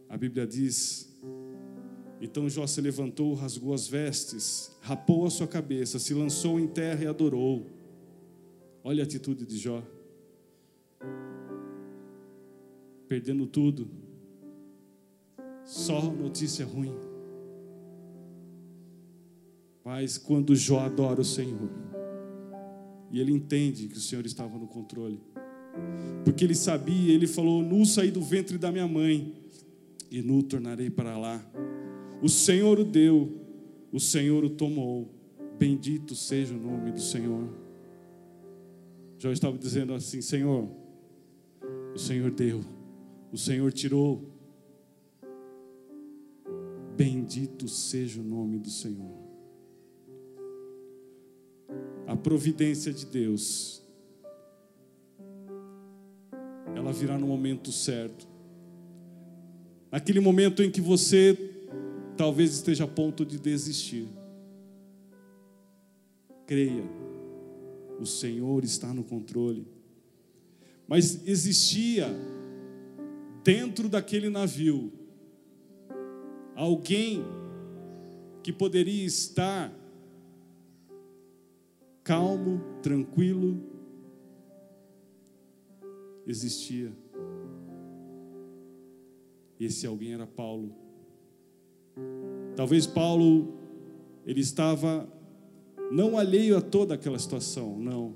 a 0.09 0.17
Bíblia 0.17 0.45
diz 0.45 1.13
então 2.23 2.49
Jó 2.49 2.65
se 2.65 2.79
levantou, 2.79 3.33
rasgou 3.33 3.73
as 3.73 3.85
vestes, 3.85 4.71
rapou 4.79 5.25
a 5.25 5.29
sua 5.29 5.45
cabeça, 5.45 5.99
se 5.99 6.13
lançou 6.13 6.57
em 6.57 6.65
terra 6.65 7.03
e 7.03 7.07
adorou. 7.07 7.69
Olha 8.81 9.03
a 9.03 9.05
atitude 9.05 9.45
de 9.45 9.57
Jó. 9.57 9.83
Perdendo 13.09 13.45
tudo. 13.45 13.89
Só 15.65 16.01
notícia 16.01 16.65
ruim. 16.65 16.93
Mas 19.83 20.17
quando 20.17 20.55
Jó 20.55 20.79
adora 20.79 21.21
o 21.21 21.25
Senhor, 21.25 21.69
e 23.11 23.19
ele 23.19 23.31
entende 23.31 23.87
que 23.87 23.97
o 23.97 24.01
Senhor 24.01 24.25
estava 24.25 24.57
no 24.57 24.67
controle, 24.67 25.19
porque 26.23 26.43
ele 26.43 26.55
sabia, 26.55 27.13
ele 27.13 27.27
falou: 27.27 27.61
Nu 27.61 27.85
saí 27.85 28.11
do 28.11 28.21
ventre 28.21 28.57
da 28.57 28.71
minha 28.71 28.87
mãe, 28.87 29.33
e 30.09 30.21
nu 30.21 30.41
tornarei 30.43 30.89
para 30.89 31.17
lá. 31.17 31.43
O 32.21 32.29
Senhor 32.29 32.79
o 32.79 32.83
deu, 32.83 33.41
o 33.91 33.99
Senhor 33.99 34.43
o 34.43 34.49
tomou. 34.49 35.09
Bendito 35.59 36.15
seja 36.15 36.53
o 36.53 36.57
nome 36.57 36.91
do 36.91 36.99
Senhor. 36.99 37.47
Jó 39.19 39.31
estava 39.31 39.57
dizendo 39.57 39.93
assim: 39.93 40.21
Senhor, 40.21 40.67
o 41.93 41.97
Senhor 41.97 42.31
deu, 42.31 42.61
o 43.31 43.37
Senhor 43.37 43.71
tirou. 43.71 44.32
Bendito 46.95 47.67
seja 47.67 48.21
o 48.21 48.23
nome 48.23 48.59
do 48.59 48.69
Senhor. 48.69 49.23
A 52.05 52.15
providência 52.15 52.93
de 52.93 53.05
Deus, 53.05 53.81
ela 56.75 56.91
virá 56.91 57.17
no 57.17 57.25
momento 57.25 57.71
certo. 57.71 58.27
Naquele 59.91 60.19
momento 60.19 60.61
em 60.61 60.69
que 60.69 60.81
você 60.81 61.35
talvez 62.15 62.53
esteja 62.53 62.83
a 62.83 62.87
ponto 62.87 63.25
de 63.25 63.39
desistir. 63.39 64.07
Creia, 66.45 66.83
o 67.99 68.05
Senhor 68.05 68.63
está 68.63 68.93
no 68.93 69.03
controle. 69.03 69.67
Mas 70.87 71.27
existia 71.27 72.07
dentro 73.43 73.89
daquele 73.89 74.29
navio 74.29 74.91
alguém 76.55 77.23
que 78.41 78.51
poderia 78.51 79.05
estar 79.05 79.73
calmo, 82.03 82.61
tranquilo, 82.81 83.61
existia. 86.27 86.91
Esse 89.59 89.87
alguém 89.87 90.13
era 90.13 90.27
Paulo. 90.27 90.75
Talvez 92.55 92.85
Paulo 92.85 93.53
ele 94.25 94.41
estava 94.41 95.07
não 95.91 96.17
alheio 96.17 96.57
a 96.57 96.61
toda 96.61 96.95
aquela 96.95 97.19
situação, 97.19 97.77
não. 97.77 98.15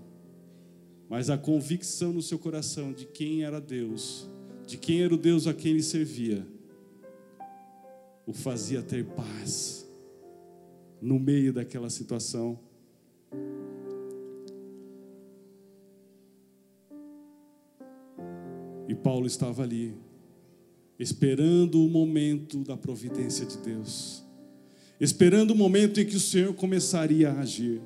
Mas 1.10 1.30
a 1.30 1.38
convicção 1.38 2.12
no 2.12 2.22
seu 2.22 2.38
coração 2.38 2.92
de 2.92 3.06
quem 3.06 3.44
era 3.44 3.62
Deus, 3.62 4.30
de 4.66 4.78
quem 4.78 5.04
era 5.04 5.14
o 5.14 5.18
Deus 5.18 5.48
a 5.48 5.54
quem 5.54 5.72
ele 5.72 5.84
servia, 5.84 6.46
o 8.28 8.34
fazia 8.34 8.84
ter 8.84 9.06
paz 9.06 9.90
no 11.02 11.18
meio 11.18 11.54
daquela 11.54 11.90
situação. 11.90 12.60
E 18.88 18.94
Paulo 18.96 19.26
estava 19.26 19.64
ali, 19.64 19.96
esperando 21.00 21.84
o 21.84 21.90
momento 21.90 22.64
da 22.64 22.76
providência 22.76 23.46
de 23.46 23.58
Deus, 23.60 24.24
esperando 25.00 25.52
o 25.52 25.56
momento 25.56 26.02
em 26.02 26.06
que 26.06 26.16
o 26.16 26.20
Senhor 26.20 26.54
começaria 26.54 27.32
a 27.32 27.40
agir. 27.40 27.82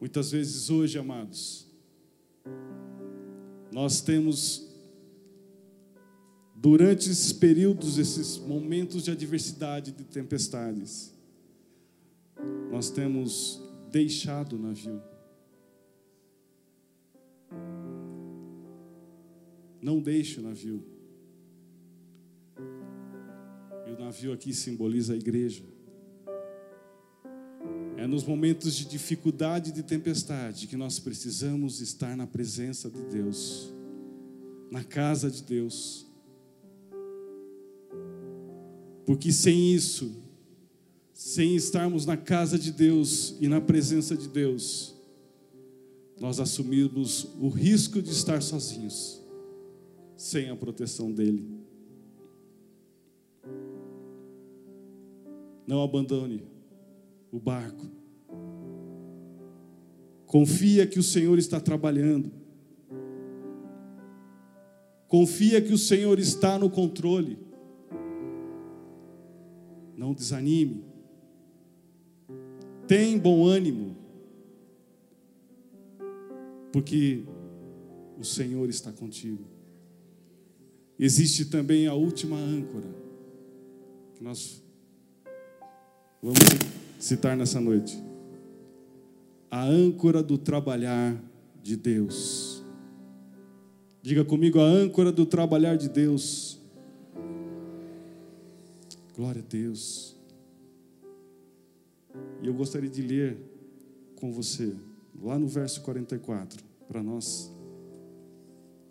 Muitas 0.00 0.30
vezes 0.30 0.70
hoje, 0.70 0.98
amados, 0.98 1.66
nós 3.72 4.00
temos, 4.00 4.63
durante 6.64 7.10
esses 7.10 7.30
períodos, 7.30 7.98
esses 7.98 8.38
momentos 8.38 9.04
de 9.04 9.10
adversidade, 9.10 9.92
de 9.92 10.02
tempestades, 10.02 11.12
nós 12.70 12.88
temos 12.88 13.60
deixado 13.92 14.56
o 14.56 14.58
navio. 14.58 15.02
Não 19.82 20.00
deixe 20.00 20.40
o 20.40 20.42
navio. 20.42 20.82
E 23.86 23.90
o 23.90 23.98
navio 24.02 24.32
aqui 24.32 24.54
simboliza 24.54 25.12
a 25.12 25.16
igreja. 25.16 25.64
É 27.98 28.06
nos 28.06 28.24
momentos 28.24 28.74
de 28.74 28.86
dificuldade 28.86 29.68
e 29.68 29.72
de 29.74 29.82
tempestade 29.82 30.66
que 30.66 30.78
nós 30.78 30.98
precisamos 30.98 31.82
estar 31.82 32.16
na 32.16 32.26
presença 32.26 32.88
de 32.88 33.02
Deus, 33.02 33.70
na 34.70 34.82
casa 34.82 35.30
de 35.30 35.42
Deus. 35.42 36.13
Porque 39.04 39.30
sem 39.30 39.72
isso, 39.72 40.12
sem 41.12 41.54
estarmos 41.54 42.06
na 42.06 42.16
casa 42.16 42.58
de 42.58 42.72
Deus 42.72 43.36
e 43.40 43.48
na 43.48 43.60
presença 43.60 44.16
de 44.16 44.28
Deus, 44.28 44.94
nós 46.20 46.40
assumimos 46.40 47.28
o 47.40 47.48
risco 47.48 48.00
de 48.00 48.10
estar 48.10 48.42
sozinhos 48.42 49.20
sem 50.16 50.48
a 50.48 50.56
proteção 50.56 51.12
dele. 51.12 51.46
Não 55.66 55.82
abandone 55.82 56.44
o 57.32 57.38
barco. 57.38 57.86
Confia 60.26 60.86
que 60.86 60.98
o 60.98 61.02
Senhor 61.02 61.38
está 61.38 61.60
trabalhando. 61.60 62.30
Confia 65.08 65.60
que 65.60 65.72
o 65.72 65.78
Senhor 65.78 66.18
está 66.18 66.58
no 66.58 66.68
controle. 66.68 67.38
Não 70.04 70.12
desanime. 70.12 70.84
Tem 72.86 73.18
bom 73.18 73.46
ânimo. 73.46 73.96
Porque 76.70 77.24
o 78.18 78.22
Senhor 78.22 78.68
está 78.68 78.92
contigo. 78.92 79.42
Existe 80.98 81.46
também 81.46 81.86
a 81.86 81.94
última 81.94 82.36
âncora, 82.36 82.86
que 84.14 84.22
nós 84.22 84.62
vamos 86.22 86.38
citar 86.98 87.34
nessa 87.34 87.58
noite. 87.58 87.98
A 89.50 89.64
âncora 89.64 90.22
do 90.22 90.36
trabalhar 90.36 91.18
de 91.62 91.76
Deus. 91.76 92.62
Diga 94.02 94.22
comigo, 94.22 94.60
a 94.60 94.64
âncora 94.64 95.10
do 95.10 95.24
trabalhar 95.24 95.76
de 95.76 95.88
Deus. 95.88 96.62
Glória 99.14 99.40
a 99.40 99.44
Deus. 99.48 100.16
E 102.42 102.46
eu 102.46 102.54
gostaria 102.54 102.90
de 102.90 103.00
ler 103.00 103.38
com 104.16 104.32
você, 104.32 104.74
lá 105.22 105.38
no 105.38 105.46
verso 105.46 105.82
44, 105.82 106.64
para 106.88 107.02
nós 107.02 107.52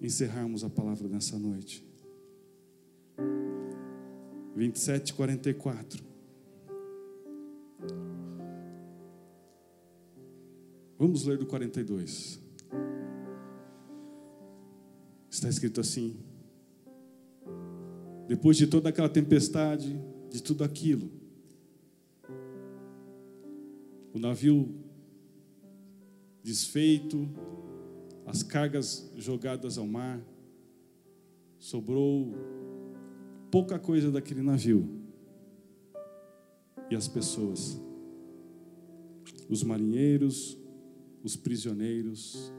encerrarmos 0.02 0.64
a 0.64 0.70
palavra 0.70 1.08
nessa 1.10 1.38
noite. 1.38 1.86
27, 4.56 5.14
44. 5.14 6.04
Vamos 10.98 11.26
ler 11.26 11.38
do 11.38 11.46
42. 11.46 12.40
Está 15.30 15.50
escrito 15.50 15.82
assim: 15.82 16.16
Depois 18.28 18.58
de 18.58 18.68
toda 18.68 18.90
aquela 18.90 19.10
tempestade, 19.10 20.00
de 20.30 20.42
tudo 20.42 20.64
aquilo, 20.64 21.10
o 24.14 24.20
navio 24.20 24.70
desfeito, 26.44 27.28
as 28.26 28.44
cargas 28.44 29.12
jogadas 29.18 29.78
ao 29.78 29.88
mar, 29.88 30.22
sobrou 31.58 32.34
pouca 33.50 33.80
coisa 33.80 34.12
daquele 34.12 34.42
navio. 34.42 34.88
E 36.90 36.96
as 36.96 37.08
pessoas, 37.08 37.80
os 39.50 39.64
marinheiros, 39.64 40.58
os 41.24 41.36
prisioneiros. 41.36 42.52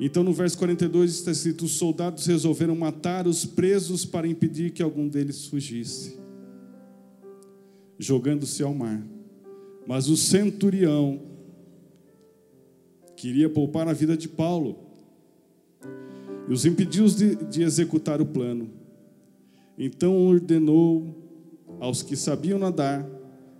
Então 0.00 0.22
no 0.22 0.32
verso 0.32 0.56
42 0.58 1.12
está 1.12 1.32
escrito: 1.32 1.64
os 1.64 1.72
soldados 1.72 2.24
resolveram 2.26 2.76
matar 2.76 3.26
os 3.26 3.44
presos 3.44 4.04
para 4.04 4.28
impedir 4.28 4.70
que 4.70 4.82
algum 4.82 5.08
deles 5.08 5.46
fugisse, 5.46 6.16
jogando-se 7.98 8.62
ao 8.62 8.72
mar. 8.72 9.04
Mas 9.86 10.08
o 10.08 10.16
centurião 10.16 11.22
queria 13.16 13.48
poupar 13.48 13.88
a 13.88 13.92
vida 13.92 14.16
de 14.16 14.28
Paulo 14.28 14.78
e 16.48 16.52
os 16.52 16.64
impediu 16.64 17.06
de, 17.06 17.34
de 17.34 17.62
executar 17.62 18.20
o 18.20 18.26
plano. 18.26 18.70
Então 19.76 20.26
ordenou 20.26 21.14
aos 21.80 22.02
que 22.02 22.16
sabiam 22.16 22.58
nadar 22.58 23.06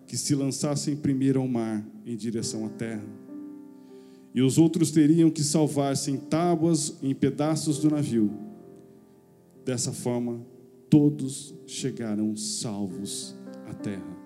que 0.06 0.16
se 0.16 0.34
lançassem 0.34 0.96
primeiro 0.96 1.40
ao 1.40 1.48
mar 1.48 1.84
em 2.06 2.16
direção 2.16 2.64
à 2.64 2.68
terra. 2.68 3.17
E 4.34 4.42
os 4.42 4.58
outros 4.58 4.90
teriam 4.90 5.30
que 5.30 5.42
salvar-se 5.42 6.10
em 6.10 6.16
tábuas, 6.16 6.96
em 7.02 7.14
pedaços 7.14 7.78
do 7.78 7.90
navio. 7.90 8.30
Dessa 9.64 9.92
forma, 9.92 10.40
todos 10.88 11.54
chegaram 11.66 12.36
salvos 12.36 13.34
à 13.68 13.74
terra. 13.74 14.16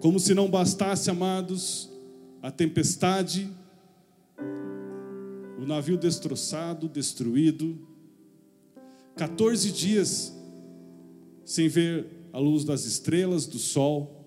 Como 0.00 0.18
se 0.18 0.34
não 0.34 0.50
bastasse, 0.50 1.10
amados, 1.10 1.90
a 2.42 2.50
tempestade 2.50 3.50
o 5.60 5.66
navio 5.66 5.98
destroçado, 5.98 6.88
destruído, 6.88 7.78
14 9.14 9.70
dias 9.70 10.34
sem 11.44 11.68
ver 11.68 12.06
à 12.32 12.38
luz 12.38 12.64
das 12.64 12.86
estrelas, 12.86 13.46
do 13.46 13.58
sol. 13.58 14.24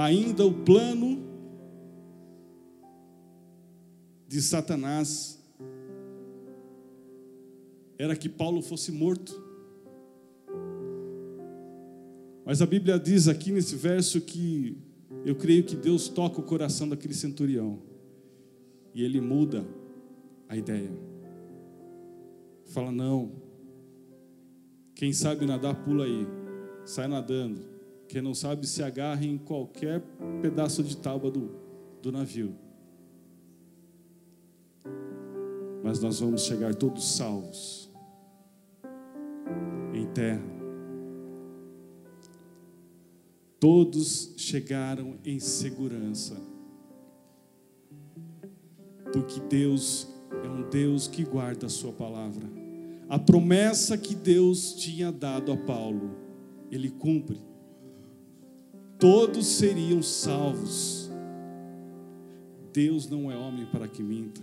Ainda 0.00 0.46
o 0.46 0.52
plano 0.52 1.18
de 4.28 4.40
Satanás 4.40 5.42
era 7.98 8.14
que 8.14 8.28
Paulo 8.28 8.62
fosse 8.62 8.92
morto. 8.92 9.32
Mas 12.46 12.62
a 12.62 12.66
Bíblia 12.66 12.96
diz 12.96 13.26
aqui 13.26 13.50
nesse 13.50 13.74
verso 13.74 14.20
que 14.20 14.78
eu 15.24 15.34
creio 15.34 15.64
que 15.64 15.74
Deus 15.74 16.08
toca 16.08 16.38
o 16.38 16.44
coração 16.44 16.88
daquele 16.88 17.14
centurião 17.14 17.82
e 18.94 19.02
ele 19.02 19.20
muda 19.20 19.66
a 20.48 20.56
ideia. 20.56 20.92
Fala: 22.66 22.92
não, 22.92 23.32
quem 24.94 25.12
sabe 25.12 25.44
nadar, 25.44 25.74
pula 25.82 26.04
aí, 26.04 26.24
sai 26.86 27.08
nadando. 27.08 27.77
Quem 28.08 28.22
não 28.22 28.34
sabe, 28.34 28.66
se 28.66 28.82
agarra 28.82 29.24
em 29.24 29.36
qualquer 29.36 30.02
pedaço 30.40 30.82
de 30.82 30.96
tábua 30.96 31.30
do, 31.30 31.50
do 32.00 32.10
navio. 32.10 32.54
Mas 35.84 36.00
nós 36.00 36.18
vamos 36.20 36.42
chegar 36.42 36.74
todos 36.74 37.16
salvos 37.16 37.90
em 39.92 40.06
terra. 40.06 40.42
Todos 43.60 44.34
chegaram 44.36 45.16
em 45.24 45.38
segurança. 45.38 46.36
Porque 49.12 49.40
Deus 49.48 50.08
é 50.44 50.48
um 50.48 50.68
Deus 50.70 51.08
que 51.08 51.24
guarda 51.24 51.66
a 51.66 51.70
sua 51.70 51.92
palavra. 51.92 52.46
A 53.08 53.18
promessa 53.18 53.98
que 53.98 54.14
Deus 54.14 54.74
tinha 54.74 55.10
dado 55.10 55.50
a 55.50 55.56
Paulo, 55.56 56.16
ele 56.70 56.90
cumpre. 56.90 57.47
Todos 58.98 59.46
seriam 59.46 60.02
salvos. 60.02 61.10
Deus 62.72 63.08
não 63.08 63.30
é 63.30 63.36
homem 63.36 63.66
para 63.66 63.86
que 63.88 64.02
minta. 64.02 64.40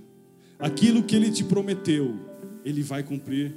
Aquilo 0.57 1.03
que 1.03 1.15
ele 1.15 1.31
te 1.31 1.43
prometeu, 1.43 2.15
ele 2.63 2.81
vai 2.81 3.03
cumprir. 3.03 3.53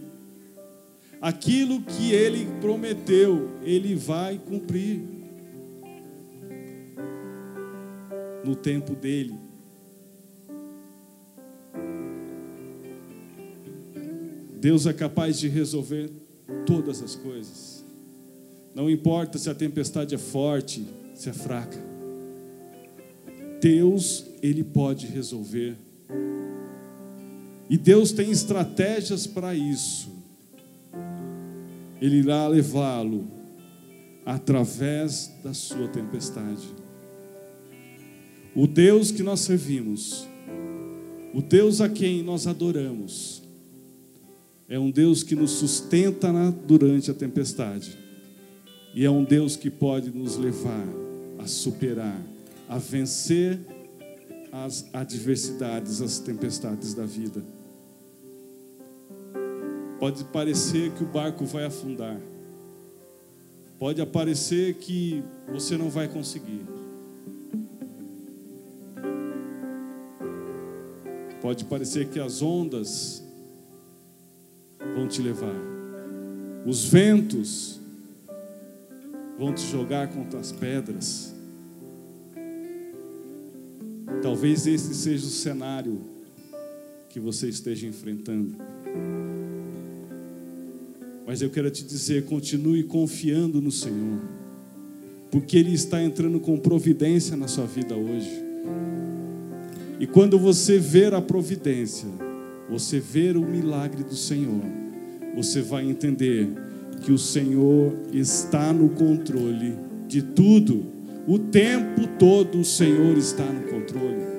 Aquilo 1.20 1.80
que 1.82 2.12
ele 2.12 2.46
prometeu, 2.60 3.50
ele 3.62 3.94
vai 3.94 4.38
cumprir. 4.38 5.18
no 8.48 8.56
tempo 8.56 8.94
dele. 8.94 9.34
Deus 14.58 14.86
é 14.86 14.92
capaz 14.92 15.38
de 15.38 15.48
resolver 15.48 16.10
todas 16.66 17.02
as 17.02 17.14
coisas. 17.14 17.77
Não 18.78 18.88
importa 18.88 19.38
se 19.38 19.50
a 19.50 19.54
tempestade 19.56 20.14
é 20.14 20.18
forte, 20.18 20.86
se 21.12 21.28
é 21.28 21.32
fraca. 21.32 21.76
Deus, 23.60 24.24
ele 24.40 24.62
pode 24.62 25.04
resolver. 25.08 25.76
E 27.68 27.76
Deus 27.76 28.12
tem 28.12 28.30
estratégias 28.30 29.26
para 29.26 29.52
isso. 29.52 30.08
Ele 32.00 32.18
irá 32.18 32.46
levá-lo 32.46 33.26
através 34.24 35.28
da 35.42 35.52
sua 35.52 35.88
tempestade. 35.88 36.68
O 38.54 38.68
Deus 38.68 39.10
que 39.10 39.24
nós 39.24 39.40
servimos, 39.40 40.24
o 41.34 41.42
Deus 41.42 41.80
a 41.80 41.88
quem 41.88 42.22
nós 42.22 42.46
adoramos, 42.46 43.42
é 44.68 44.78
um 44.78 44.88
Deus 44.88 45.24
que 45.24 45.34
nos 45.34 45.50
sustenta 45.50 46.32
durante 46.64 47.10
a 47.10 47.14
tempestade, 47.14 48.06
e 48.94 49.04
é 49.04 49.10
um 49.10 49.24
Deus 49.24 49.56
que 49.56 49.70
pode 49.70 50.10
nos 50.10 50.36
levar 50.36 50.86
a 51.38 51.46
superar, 51.46 52.20
a 52.68 52.78
vencer 52.78 53.58
as 54.50 54.86
adversidades, 54.92 56.00
as 56.00 56.18
tempestades 56.18 56.94
da 56.94 57.04
vida. 57.04 57.42
Pode 59.98 60.24
parecer 60.24 60.92
que 60.92 61.02
o 61.02 61.06
barco 61.06 61.44
vai 61.44 61.64
afundar, 61.64 62.18
pode 63.78 64.04
parecer 64.06 64.74
que 64.74 65.22
você 65.52 65.76
não 65.76 65.90
vai 65.90 66.08
conseguir. 66.08 66.62
Pode 71.40 71.64
parecer 71.64 72.08
que 72.08 72.18
as 72.18 72.42
ondas 72.42 73.22
vão 74.94 75.06
te 75.06 75.22
levar, 75.22 75.54
os 76.66 76.84
ventos 76.84 77.77
vão 79.38 79.52
te 79.54 79.62
jogar 79.70 80.08
contra 80.08 80.40
as 80.40 80.50
pedras. 80.50 81.32
Talvez 84.20 84.66
esse 84.66 84.94
seja 84.94 85.24
o 85.24 85.30
cenário 85.30 86.00
que 87.08 87.20
você 87.20 87.48
esteja 87.48 87.86
enfrentando. 87.86 88.56
Mas 91.24 91.40
eu 91.40 91.50
quero 91.50 91.70
te 91.70 91.84
dizer: 91.84 92.24
continue 92.24 92.82
confiando 92.82 93.60
no 93.60 93.70
Senhor, 93.70 94.20
porque 95.30 95.56
Ele 95.56 95.72
está 95.72 96.02
entrando 96.02 96.40
com 96.40 96.58
providência 96.58 97.36
na 97.36 97.46
sua 97.46 97.66
vida 97.66 97.94
hoje. 97.94 98.44
E 100.00 100.06
quando 100.06 100.38
você 100.38 100.78
ver 100.78 101.14
a 101.14 101.20
providência, 101.20 102.08
você 102.68 102.98
ver 102.98 103.36
o 103.36 103.42
milagre 103.42 104.02
do 104.02 104.14
Senhor, 104.14 104.62
você 105.34 105.60
vai 105.60 105.84
entender 105.84 106.48
que 107.02 107.12
o 107.12 107.18
Senhor 107.18 107.94
está 108.12 108.72
no 108.72 108.90
controle 108.90 109.76
de 110.06 110.22
tudo. 110.22 110.86
O 111.26 111.38
tempo 111.38 112.06
todo 112.18 112.60
o 112.60 112.64
Senhor 112.64 113.16
está 113.16 113.44
no 113.44 113.62
controle. 113.68 114.38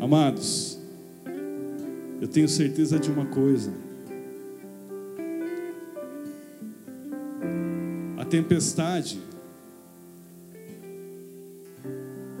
Amados, 0.00 0.78
eu 2.20 2.28
tenho 2.28 2.48
certeza 2.48 2.98
de 2.98 3.10
uma 3.10 3.26
coisa. 3.26 3.72
A 8.18 8.24
tempestade 8.24 9.18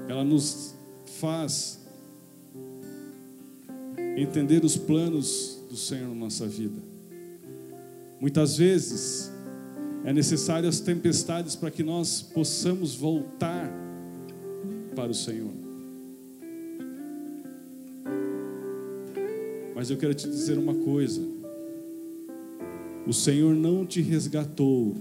ela 0.08 0.24
nos 0.24 0.74
faz 1.18 1.80
entender 4.16 4.64
os 4.64 4.76
planos 4.76 5.53
do 5.74 5.80
Senhor 5.80 6.08
na 6.08 6.14
nossa 6.14 6.46
vida. 6.46 6.80
Muitas 8.20 8.56
vezes 8.56 9.32
é 10.04 10.12
necessário 10.12 10.68
as 10.68 10.78
tempestades 10.78 11.56
para 11.56 11.68
que 11.68 11.82
nós 11.82 12.22
possamos 12.22 12.94
voltar 12.94 13.68
para 14.94 15.10
o 15.10 15.14
Senhor. 15.14 15.50
Mas 19.74 19.90
eu 19.90 19.96
quero 19.96 20.14
te 20.14 20.28
dizer 20.28 20.56
uma 20.58 20.74
coisa: 20.74 21.20
o 23.04 23.12
Senhor 23.12 23.52
não 23.52 23.84
te 23.84 24.00
resgatou, 24.00 24.94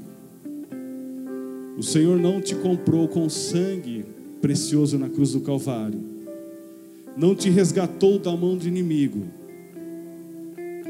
o 1.77 1.83
Senhor 1.83 2.17
não 2.17 2.41
te 2.41 2.55
comprou 2.55 3.07
com 3.07 3.29
sangue 3.29 4.05
precioso 4.41 4.97
na 4.97 5.07
cruz 5.07 5.33
do 5.33 5.41
Calvário, 5.41 6.03
não 7.15 7.35
te 7.35 7.51
resgatou 7.51 8.17
da 8.17 8.35
mão 8.35 8.57
do 8.57 8.67
inimigo 8.67 9.42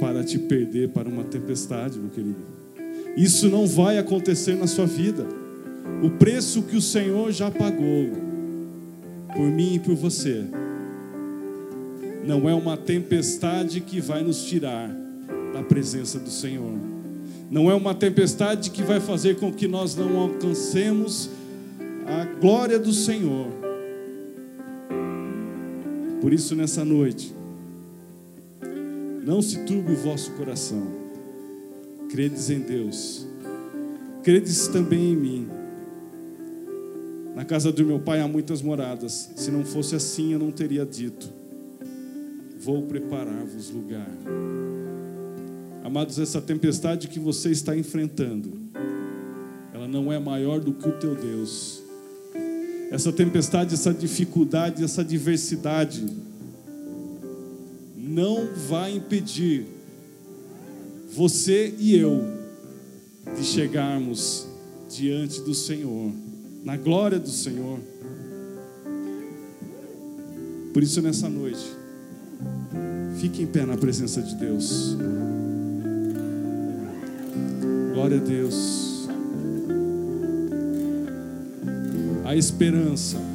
para 0.03 0.21
te 0.21 0.37
perder 0.37 0.89
para 0.89 1.07
uma 1.07 1.23
tempestade, 1.23 1.97
meu 1.97 2.09
querido. 2.09 2.35
Isso 3.15 3.47
não 3.47 3.65
vai 3.65 3.97
acontecer 3.97 4.53
na 4.53 4.67
sua 4.67 4.85
vida. 4.85 5.25
O 6.03 6.09
preço 6.09 6.63
que 6.63 6.75
o 6.75 6.81
Senhor 6.81 7.31
já 7.31 7.49
pagou 7.49 8.09
por 9.33 9.45
mim 9.45 9.75
e 9.75 9.79
por 9.79 9.95
você 9.95 10.43
não 12.25 12.49
é 12.49 12.53
uma 12.53 12.75
tempestade 12.75 13.79
que 13.79 14.01
vai 14.01 14.21
nos 14.21 14.43
tirar 14.43 14.93
da 15.53 15.63
presença 15.63 16.19
do 16.19 16.29
Senhor. 16.29 16.77
Não 17.49 17.71
é 17.71 17.73
uma 17.73 17.95
tempestade 17.95 18.71
que 18.71 18.83
vai 18.83 18.99
fazer 18.99 19.37
com 19.37 19.53
que 19.53 19.69
nós 19.69 19.95
não 19.95 20.17
alcancemos 20.17 21.29
a 22.05 22.25
glória 22.41 22.77
do 22.77 22.91
Senhor. 22.91 23.47
Por 26.19 26.33
isso, 26.33 26.57
nessa 26.57 26.83
noite, 26.83 27.33
não 29.25 29.41
se 29.41 29.59
turbe 29.59 29.93
o 29.93 29.95
vosso 29.95 30.31
coração, 30.31 30.85
credes 32.09 32.49
em 32.49 32.59
Deus, 32.59 33.25
credes 34.21 34.67
também 34.67 35.13
em 35.13 35.15
mim. 35.15 35.47
Na 37.33 37.45
casa 37.45 37.71
do 37.71 37.85
meu 37.85 37.99
pai 37.99 38.19
há 38.19 38.27
muitas 38.27 38.61
moradas, 38.61 39.31
se 39.35 39.49
não 39.49 39.63
fosse 39.63 39.95
assim, 39.95 40.33
eu 40.33 40.39
não 40.39 40.51
teria 40.51 40.85
dito: 40.85 41.31
Vou 42.59 42.83
preparar-vos 42.83 43.69
lugar. 43.69 44.09
Amados, 45.83 46.19
essa 46.19 46.41
tempestade 46.41 47.07
que 47.07 47.19
você 47.19 47.49
está 47.49 47.75
enfrentando, 47.75 48.51
ela 49.73 49.87
não 49.87 50.11
é 50.11 50.19
maior 50.19 50.59
do 50.59 50.73
que 50.73 50.87
o 50.87 50.99
teu 50.99 51.15
Deus. 51.15 51.81
Essa 52.91 53.11
tempestade, 53.11 53.73
essa 53.73 53.93
dificuldade, 53.93 54.83
essa 54.83 55.01
adversidade, 55.01 56.05
não 58.13 58.47
vai 58.67 58.95
impedir 58.95 59.65
você 61.15 61.73
e 61.79 61.95
eu 61.97 62.23
de 63.35 63.43
chegarmos 63.43 64.47
diante 64.89 65.41
do 65.41 65.55
Senhor, 65.55 66.11
na 66.63 66.77
glória 66.77 67.17
do 67.17 67.29
Senhor. 67.29 67.79
Por 70.71 70.83
isso, 70.83 71.01
nessa 71.01 71.27
noite, 71.27 71.65
fique 73.19 73.41
em 73.41 73.47
pé 73.47 73.65
na 73.65 73.77
presença 73.77 74.21
de 74.21 74.35
Deus. 74.35 74.95
Glória 77.93 78.17
a 78.17 78.23
Deus. 78.23 79.07
A 82.25 82.35
esperança. 82.35 83.32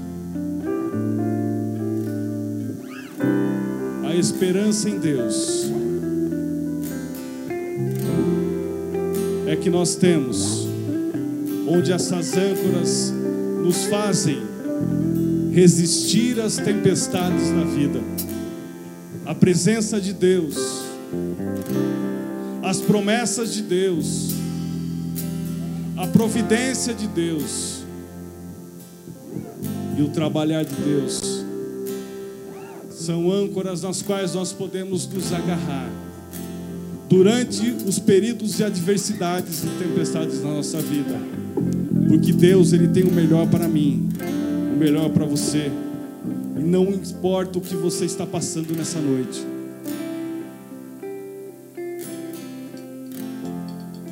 Esperança 4.18 4.88
em 4.88 4.98
Deus 4.98 5.70
é 9.46 9.56
que 9.56 9.70
nós 9.70 9.94
temos, 9.94 10.66
onde 11.66 11.92
essas 11.92 12.36
âncoras 12.36 13.12
nos 13.64 13.84
fazem 13.84 14.42
resistir 15.52 16.40
às 16.40 16.56
tempestades 16.56 17.50
da 17.50 17.64
vida. 17.64 18.00
A 19.24 19.34
presença 19.34 20.00
de 20.00 20.12
Deus, 20.12 20.56
as 22.62 22.80
promessas 22.80 23.54
de 23.54 23.62
Deus, 23.62 24.34
a 25.96 26.06
providência 26.06 26.92
de 26.92 27.06
Deus 27.06 27.82
e 29.96 30.02
o 30.02 30.08
trabalhar 30.08 30.64
de 30.64 30.74
Deus 30.74 31.37
são 33.08 33.32
âncoras 33.32 33.80
nas 33.80 34.02
quais 34.02 34.34
nós 34.34 34.52
podemos 34.52 35.06
nos 35.08 35.32
agarrar 35.32 35.90
durante 37.08 37.70
os 37.86 37.98
períodos 37.98 38.58
de 38.58 38.64
adversidades 38.64 39.64
e 39.64 39.82
tempestades 39.82 40.42
na 40.42 40.50
nossa 40.50 40.78
vida. 40.78 41.18
Porque 42.06 42.34
Deus, 42.34 42.74
ele 42.74 42.86
tem 42.86 43.04
o 43.04 43.10
melhor 43.10 43.48
para 43.48 43.66
mim, 43.66 44.10
o 44.74 44.76
melhor 44.76 45.08
para 45.08 45.24
você. 45.24 45.72
E 46.58 46.60
não 46.60 46.90
importa 46.90 47.56
o 47.56 47.62
que 47.62 47.74
você 47.74 48.04
está 48.04 48.26
passando 48.26 48.76
nessa 48.76 49.00
noite. 49.00 49.42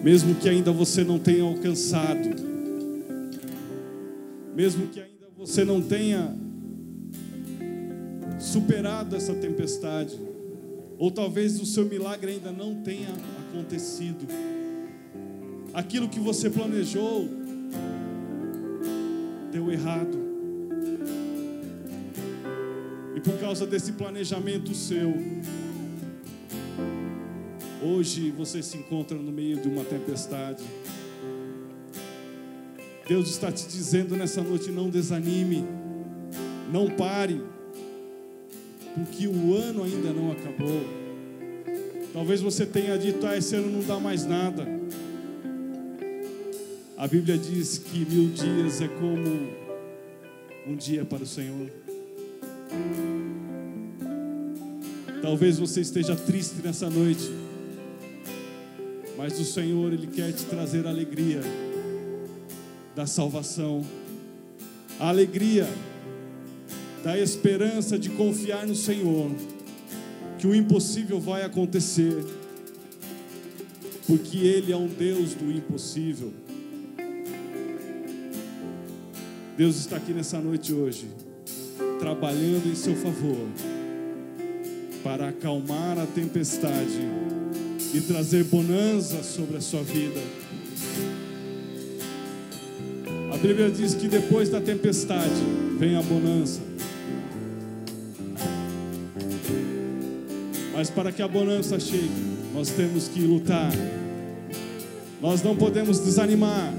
Mesmo 0.03 0.36
que 0.36 0.49
ainda 0.49 0.72
você 0.72 1.05
não 1.05 1.18
tenha 1.18 1.42
alcançado, 1.42 2.30
mesmo 4.57 4.86
que 4.86 5.01
ainda 5.01 5.28
você 5.36 5.66
não 5.66 5.82
tenha 5.82 6.45
superado 8.57 9.14
essa 9.14 9.34
tempestade, 9.34 10.18
ou 10.98 11.11
talvez 11.11 11.61
o 11.61 11.66
seu 11.66 11.84
milagre 11.84 12.32
ainda 12.32 12.50
não 12.50 12.76
tenha 12.76 13.11
acontecido. 13.50 14.26
Aquilo 15.74 16.09
que 16.09 16.18
você 16.18 16.48
planejou 16.48 17.28
deu 19.52 19.70
errado. 19.70 20.16
E 23.14 23.20
por 23.20 23.38
causa 23.38 23.66
desse 23.66 23.92
planejamento 23.92 24.74
seu, 24.74 25.12
hoje 27.82 28.30
você 28.30 28.62
se 28.62 28.78
encontra 28.78 29.18
no 29.18 29.30
meio 29.30 29.61
de 29.61 29.68
uma 29.68 29.84
tempestade. 29.84 30.64
Deus 33.07 33.28
está 33.28 33.52
te 33.52 33.66
dizendo 33.68 34.16
nessa 34.16 34.42
noite: 34.42 34.70
não 34.70 34.88
desanime, 34.88 35.62
não 36.72 36.88
pare 36.88 37.54
porque 38.97 39.28
o 39.28 39.55
ano 39.55 39.84
ainda 39.84 40.11
não 40.11 40.32
acabou. 40.32 40.82
Talvez 42.14 42.40
você 42.40 42.64
tenha 42.64 42.97
dito, 42.97 43.26
ah, 43.26 43.36
esse 43.36 43.55
ano 43.55 43.70
não 43.70 43.86
dá 43.86 44.01
mais 44.01 44.24
nada. 44.24 44.66
A 46.97 47.07
Bíblia 47.07 47.36
diz 47.36 47.76
que 47.76 48.07
mil 48.07 48.30
dias 48.30 48.80
é 48.80 48.88
como 48.88 49.51
um 50.66 50.74
dia 50.74 51.05
para 51.05 51.24
o 51.24 51.26
Senhor. 51.26 51.70
Talvez 55.20 55.59
você 55.59 55.82
esteja 55.82 56.16
triste 56.16 56.55
nessa 56.64 56.88
noite, 56.88 57.30
mas 59.18 59.38
o 59.38 59.44
Senhor, 59.44 59.92
Ele 59.92 60.07
quer 60.07 60.32
te 60.32 60.44
trazer 60.47 60.86
a 60.86 60.90
alegria 60.90 61.42
da 62.94 63.07
salvação, 63.07 63.84
a 64.99 65.11
alegria 65.11 65.68
da 67.07 67.16
esperança 67.16 67.96
de 67.96 68.11
confiar 68.11 68.66
no 68.66 68.74
Senhor, 68.74 69.30
que 70.40 70.44
o 70.44 70.52
impossível 70.52 71.20
vai 71.20 71.44
acontecer, 71.44 72.16
porque 74.09 74.38
Ele 74.38 74.72
é 74.72 74.76
um 74.76 74.88
Deus 74.88 75.32
do 75.32 75.48
impossível. 75.52 76.32
Deus 79.57 79.76
está 79.76 79.98
aqui 79.98 80.12
nessa 80.12 80.40
noite 80.40 80.72
hoje, 80.72 81.07
trabalhando 82.00 82.66
em 82.66 82.74
seu 82.74 82.96
favor, 82.96 83.46
para 85.04 85.28
acalmar 85.28 86.00
a 86.00 86.07
tempestade 86.07 87.00
e 87.94 88.00
trazer 88.00 88.42
bonança 88.42 89.22
sobre 89.22 89.59
a 89.59 89.61
sua 89.61 89.84
vida. 89.84 90.20
A 93.32 93.36
Bíblia 93.36 93.70
diz 93.70 93.94
que 93.94 94.09
depois 94.09 94.48
da 94.48 94.61
tempestade 94.61 95.40
vem 95.78 95.94
a 95.94 96.02
bonança. 96.02 96.74
Mas 100.77 100.91
para 100.91 101.11
que 101.11 101.22
a 101.22 101.29
bonança 101.29 101.81
chegue, 101.81 102.11
nós 102.53 102.68
temos 102.68 103.09
que 103.09 103.20
lutar. 103.20 103.72
Nós 105.22 105.43
não 105.43 105.57
podemos 105.57 106.01
desanimar. 106.01 106.70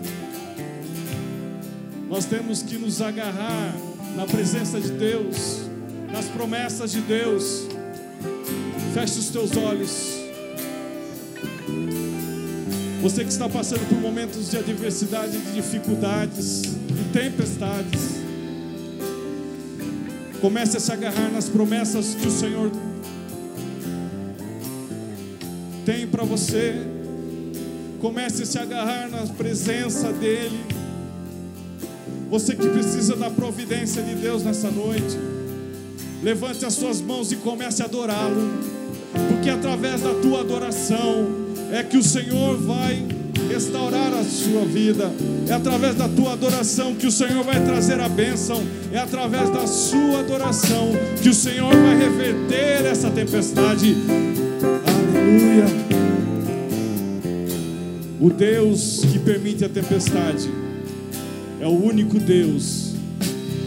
Nós 2.08 2.26
temos 2.26 2.62
que 2.62 2.78
nos 2.78 3.02
agarrar 3.02 3.76
na 4.16 4.28
presença 4.28 4.80
de 4.80 4.92
Deus, 4.92 5.62
nas 6.14 6.26
promessas 6.26 6.92
de 6.92 7.02
Deus. 7.02 7.66
Feche 8.94 9.18
os 9.18 9.30
teus 9.30 9.58
olhos. 9.58 10.14
Você 13.02 13.24
que 13.24 13.32
está 13.32 13.50
passando 13.50 13.88
por 13.90 13.98
momentos 13.98 14.52
de 14.52 14.58
adversidade, 14.58 15.40
de 15.40 15.54
dificuldades, 15.54 16.62
de 16.62 17.04
tempestades, 17.12 18.18
comece 20.40 20.78
a 20.78 20.80
se 20.80 20.92
agarrar 20.92 21.32
nas 21.32 21.50
promessas 21.50 22.14
que 22.14 22.28
o 22.28 22.32
Senhor 22.32 22.72
tem 25.88 26.06
para 26.06 26.26
você. 26.26 26.74
Comece 28.02 28.44
a 28.44 28.46
se 28.46 28.60
agarrar 28.60 29.10
na 29.10 29.26
presença 29.34 30.12
dEle. 30.12 30.60
Você 32.30 32.58
que 32.58 32.68
precisa 32.68 33.16
da 33.16 33.30
providência 33.30 34.04
de 34.04 34.14
Deus 34.16 34.44
nessa 34.44 34.70
noite, 34.70 35.18
levante 36.22 36.66
as 36.66 36.74
suas 36.74 37.00
mãos 37.00 37.32
e 37.32 37.38
comece 37.38 37.82
a 37.82 37.86
adorá-lo, 37.86 38.52
porque 39.30 39.50
através 39.50 40.02
da 40.02 40.14
tua 40.16 40.42
adoração 40.42 41.26
é 41.72 41.82
que 41.82 41.96
o 41.96 42.04
Senhor 42.04 42.58
vai 42.58 43.02
restaurar 43.50 44.14
a 44.14 44.26
sua 44.26 44.66
vida. 44.66 45.10
É 45.48 45.54
através 45.54 45.96
da 45.96 46.10
tua 46.10 46.34
adoração 46.34 46.96
que 46.96 47.08
o 47.08 47.12
Senhor 47.12 47.46
vai 47.46 47.64
trazer 47.64 48.02
a 48.02 48.10
bênção. 48.10 48.62
É 48.92 49.00
através 49.00 49.50
da 49.52 49.66
sua 49.66 50.20
adoração 50.20 50.92
que 51.24 51.30
o 51.30 51.34
Senhor 51.34 51.74
vai 51.74 51.98
reverter 51.98 52.86
essa 52.86 53.10
tempestade. 53.10 53.96
Aleluia. 55.28 55.66
O 58.22 58.30
Deus 58.30 59.02
que 59.12 59.20
permite 59.20 59.66
a 59.66 59.70
tempestade 59.70 60.50
é 61.60 61.68
o 61.68 61.84
único 61.84 62.18
Deus 62.18 62.94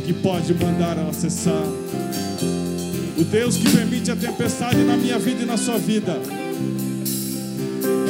que 0.06 0.14
pode 0.14 0.54
mandar 0.54 0.96
ela 0.96 1.12
cessar. 1.12 1.62
O 3.18 3.24
Deus 3.24 3.58
que 3.58 3.68
permite 3.70 4.10
a 4.10 4.16
tempestade 4.16 4.78
na 4.78 4.96
minha 4.96 5.18
vida 5.18 5.42
e 5.42 5.44
na 5.46 5.58
sua 5.58 5.76
vida 5.76 6.18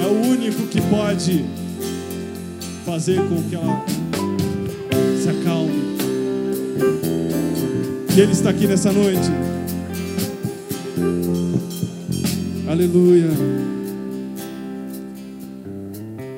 é 0.01 0.07
o 0.07 0.31
único 0.31 0.69
que 0.69 0.81
pode 0.83 1.45
fazer 2.87 3.17
com 3.29 3.43
que 3.49 3.57
ela 3.57 3.85
se 5.21 5.29
acalme. 5.29 5.91
E 8.17 8.21
Ele 8.21 8.33
está 8.33 8.51
aqui 8.51 8.69
nessa 8.69 8.93
noite. 8.93 9.29
Aleluia. 12.71 13.27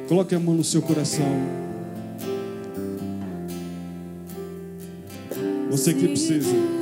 Coloque 0.09 0.35
a 0.35 0.41
mão 0.41 0.55
no 0.55 0.64
seu 0.64 0.80
coração. 0.80 1.26
Você 5.70 5.93
que 5.93 6.09
precisa. 6.09 6.82